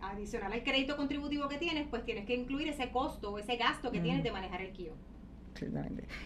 adicional 0.00 0.52
al 0.52 0.62
crédito 0.62 0.96
contributivo 0.96 1.48
que 1.48 1.58
tienes, 1.58 1.86
pues 1.88 2.04
tienes 2.04 2.24
que 2.24 2.34
incluir 2.34 2.68
ese 2.68 2.90
costo 2.90 3.32
o 3.32 3.38
ese 3.38 3.56
gasto 3.56 3.90
que 3.90 4.00
tienes 4.00 4.24
de 4.24 4.32
manejar 4.32 4.62
el 4.62 4.72
KIO. 4.72 4.94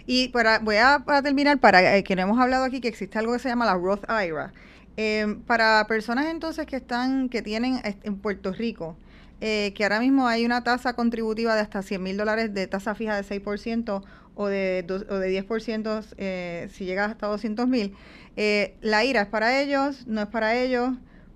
Y 0.07 0.29
para, 0.29 0.59
voy 0.59 0.77
a 0.77 1.03
terminar, 1.23 1.59
para 1.59 1.97
eh, 1.97 2.05
que 2.05 2.15
no 2.15 2.23
hemos 2.23 2.39
hablado 2.39 2.65
aquí, 2.65 2.81
que 2.81 2.89
existe 2.89 3.19
algo 3.19 3.33
que 3.33 3.39
se 3.39 3.49
llama 3.49 3.65
la 3.65 3.75
Roth 3.75 4.05
IRA. 4.09 4.53
Eh, 4.97 5.39
para 5.47 5.87
personas 5.87 6.27
entonces 6.27 6.67
que 6.67 6.77
están, 6.77 7.31
que 7.31 7.41
tienen 7.41 7.81
en 7.83 8.19
Puerto 8.19 8.53
Rico, 8.53 8.97
eh, 9.45 9.75
que 9.75 9.83
ahora 9.83 9.99
mismo 9.99 10.29
hay 10.29 10.47
una 10.47 10.63
tasa 10.63 10.95
contributiva 10.95 11.57
de 11.57 11.63
hasta 11.63 11.83
100 11.83 12.01
mil 12.01 12.17
dólares 12.17 12.55
de 12.55 12.69
tasa 12.69 12.95
fija 12.95 13.21
de 13.21 13.25
6% 13.25 14.05
o 14.37 14.47
de, 14.47 14.87
o 14.89 15.15
de 15.17 15.45
10% 15.45 16.15
eh, 16.17 16.69
si 16.71 16.85
llega 16.85 17.07
hasta 17.07 17.27
200 17.27 17.67
mil. 17.67 17.93
Eh, 18.37 18.77
la 18.83 19.05
IRA 19.05 19.23
es 19.23 19.27
para 19.27 19.61
ellos, 19.61 20.07
no 20.07 20.21
es 20.21 20.29
para 20.29 20.55
ellos, 20.55 20.93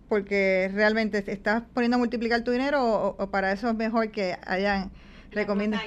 porque 0.09 0.71
realmente 0.73 1.25
estás 1.27 1.65
poniendo 1.75 1.97
a 1.97 1.99
multiplicar 1.99 2.45
tu 2.45 2.53
dinero 2.53 3.17
o, 3.19 3.31
para 3.33 3.51
eso 3.51 3.69
es 3.69 3.75
mejor 3.75 4.13
que 4.13 4.37
hayan 4.47 4.93
recomienda. 5.33 5.83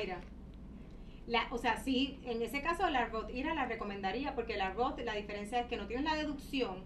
La, 1.26 1.48
o 1.52 1.58
sea, 1.58 1.78
sí, 1.78 2.20
en 2.26 2.42
ese 2.42 2.62
caso 2.62 2.90
la 2.90 3.06
ROT 3.06 3.30
IRA 3.34 3.54
la 3.54 3.66
recomendaría 3.66 4.36
porque 4.36 4.58
la 4.58 4.74
ROT 4.74 5.00
la 5.06 5.16
diferencia 5.16 5.62
es 5.62 5.68
que 5.68 5.78
no 5.78 5.88
tienes 5.88 6.04
la 6.04 6.16
deducción, 6.16 6.84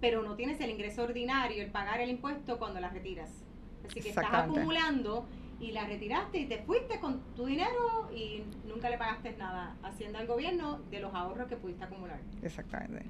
pero 0.00 0.24
no 0.24 0.34
tienes 0.34 0.60
el 0.60 0.70
ingreso 0.70 1.04
ordinario, 1.04 1.62
el 1.62 1.70
pagar 1.70 2.00
el 2.00 2.10
impuesto 2.10 2.58
cuando 2.58 2.80
la 2.80 2.88
retiras. 2.88 3.44
Así 3.92 4.00
que 4.00 4.08
estás 4.08 4.32
acumulando 4.32 5.26
y 5.62 5.70
la 5.70 5.86
retiraste 5.86 6.38
y 6.38 6.46
te 6.46 6.58
fuiste 6.58 6.98
con 6.98 7.20
tu 7.36 7.46
dinero 7.46 8.10
y 8.12 8.42
nunca 8.66 8.90
le 8.90 8.98
pagaste 8.98 9.36
nada 9.38 9.76
haciendo 9.84 10.18
al 10.18 10.26
gobierno 10.26 10.80
de 10.90 10.98
los 10.98 11.14
ahorros 11.14 11.46
que 11.46 11.56
pudiste 11.56 11.84
acumular. 11.84 12.18
Exactamente. 12.42 13.06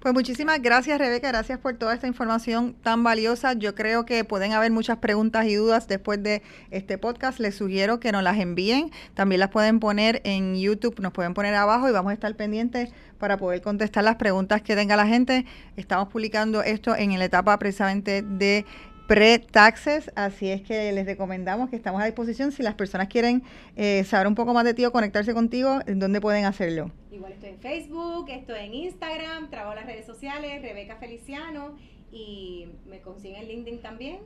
Pues 0.00 0.14
muchísimas 0.14 0.62
gracias 0.62 0.98
Rebeca, 0.98 1.28
gracias 1.28 1.58
por 1.58 1.74
toda 1.74 1.92
esta 1.92 2.06
información 2.06 2.74
tan 2.82 3.04
valiosa. 3.04 3.52
Yo 3.52 3.74
creo 3.74 4.06
que 4.06 4.24
pueden 4.24 4.52
haber 4.52 4.72
muchas 4.72 4.96
preguntas 4.96 5.44
y 5.44 5.56
dudas 5.56 5.86
después 5.86 6.22
de 6.22 6.42
este 6.70 6.96
podcast. 6.96 7.38
Les 7.38 7.54
sugiero 7.54 8.00
que 8.00 8.12
nos 8.12 8.22
las 8.22 8.38
envíen. 8.38 8.90
También 9.12 9.40
las 9.40 9.50
pueden 9.50 9.78
poner 9.78 10.22
en 10.24 10.56
YouTube, 10.58 10.98
nos 11.00 11.12
pueden 11.12 11.34
poner 11.34 11.54
abajo 11.54 11.86
y 11.86 11.92
vamos 11.92 12.12
a 12.12 12.14
estar 12.14 12.34
pendientes 12.34 12.92
para 13.18 13.36
poder 13.36 13.60
contestar 13.60 14.04
las 14.04 14.16
preguntas 14.16 14.62
que 14.62 14.74
tenga 14.74 14.96
la 14.96 15.06
gente. 15.06 15.44
Estamos 15.76 16.08
publicando 16.08 16.62
esto 16.62 16.96
en 16.96 17.18
la 17.18 17.26
etapa 17.26 17.58
precisamente 17.58 18.22
de 18.22 18.64
pre-taxes, 19.06 20.10
así 20.16 20.48
es 20.48 20.62
que 20.62 20.92
les 20.92 21.06
recomendamos 21.06 21.68
que 21.68 21.76
estamos 21.76 22.00
a 22.00 22.06
disposición. 22.06 22.52
Si 22.52 22.62
las 22.62 22.74
personas 22.74 23.08
quieren 23.08 23.42
eh, 23.76 24.04
saber 24.04 24.26
un 24.26 24.34
poco 24.34 24.54
más 24.54 24.64
de 24.64 24.74
ti 24.74 24.84
o 24.84 24.92
conectarse 24.92 25.34
contigo, 25.34 25.80
¿dónde 25.86 26.20
pueden 26.20 26.44
hacerlo? 26.44 26.90
Igual 27.10 27.32
estoy 27.32 27.50
en 27.50 27.58
Facebook, 27.58 28.26
estoy 28.30 28.60
en 28.60 28.74
Instagram, 28.74 29.50
trabajo 29.50 29.72
en 29.72 29.80
las 29.80 29.86
redes 29.86 30.06
sociales, 30.06 30.62
Rebeca 30.62 30.96
Feliciano, 30.96 31.76
y 32.10 32.68
me 32.86 33.00
consiguen 33.00 33.42
en 33.42 33.48
LinkedIn 33.48 33.82
también. 33.82 34.18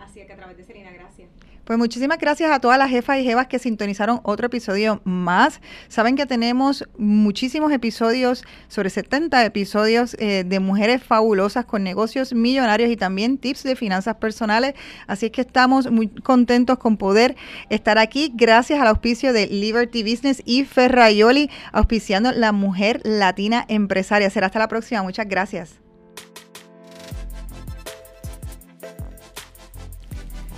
Así 0.00 0.20
que 0.26 0.32
a 0.32 0.36
través 0.36 0.56
de 0.56 0.64
Serena, 0.64 0.90
gracias. 0.90 1.28
Pues 1.64 1.78
muchísimas 1.78 2.18
gracias 2.18 2.50
a 2.50 2.58
todas 2.58 2.78
las 2.78 2.90
jefas 2.90 3.18
y 3.20 3.24
jevas 3.24 3.46
que 3.46 3.60
sintonizaron 3.60 4.20
otro 4.24 4.46
episodio 4.46 5.00
más. 5.04 5.60
Saben 5.88 6.16
que 6.16 6.26
tenemos 6.26 6.88
muchísimos 6.98 7.70
episodios, 7.70 8.42
sobre 8.66 8.90
70 8.90 9.44
episodios 9.44 10.16
eh, 10.18 10.42
de 10.44 10.58
mujeres 10.58 11.02
fabulosas 11.02 11.66
con 11.66 11.84
negocios 11.84 12.32
millonarios 12.32 12.90
y 12.90 12.96
también 12.96 13.38
tips 13.38 13.62
de 13.62 13.76
finanzas 13.76 14.16
personales. 14.16 14.74
Así 15.06 15.26
es 15.26 15.32
que 15.32 15.42
estamos 15.42 15.90
muy 15.90 16.08
contentos 16.08 16.78
con 16.78 16.96
poder 16.96 17.36
estar 17.68 17.98
aquí 17.98 18.32
gracias 18.34 18.80
al 18.80 18.88
auspicio 18.88 19.32
de 19.32 19.46
Liberty 19.46 20.02
Business 20.02 20.42
y 20.44 20.64
Ferraioli, 20.64 21.50
auspiciando 21.72 22.32
la 22.32 22.52
mujer 22.52 23.00
latina 23.04 23.64
empresaria. 23.68 24.30
Será 24.30 24.46
hasta 24.46 24.58
la 24.58 24.68
próxima. 24.68 25.02
Muchas 25.02 25.28
gracias. 25.28 25.79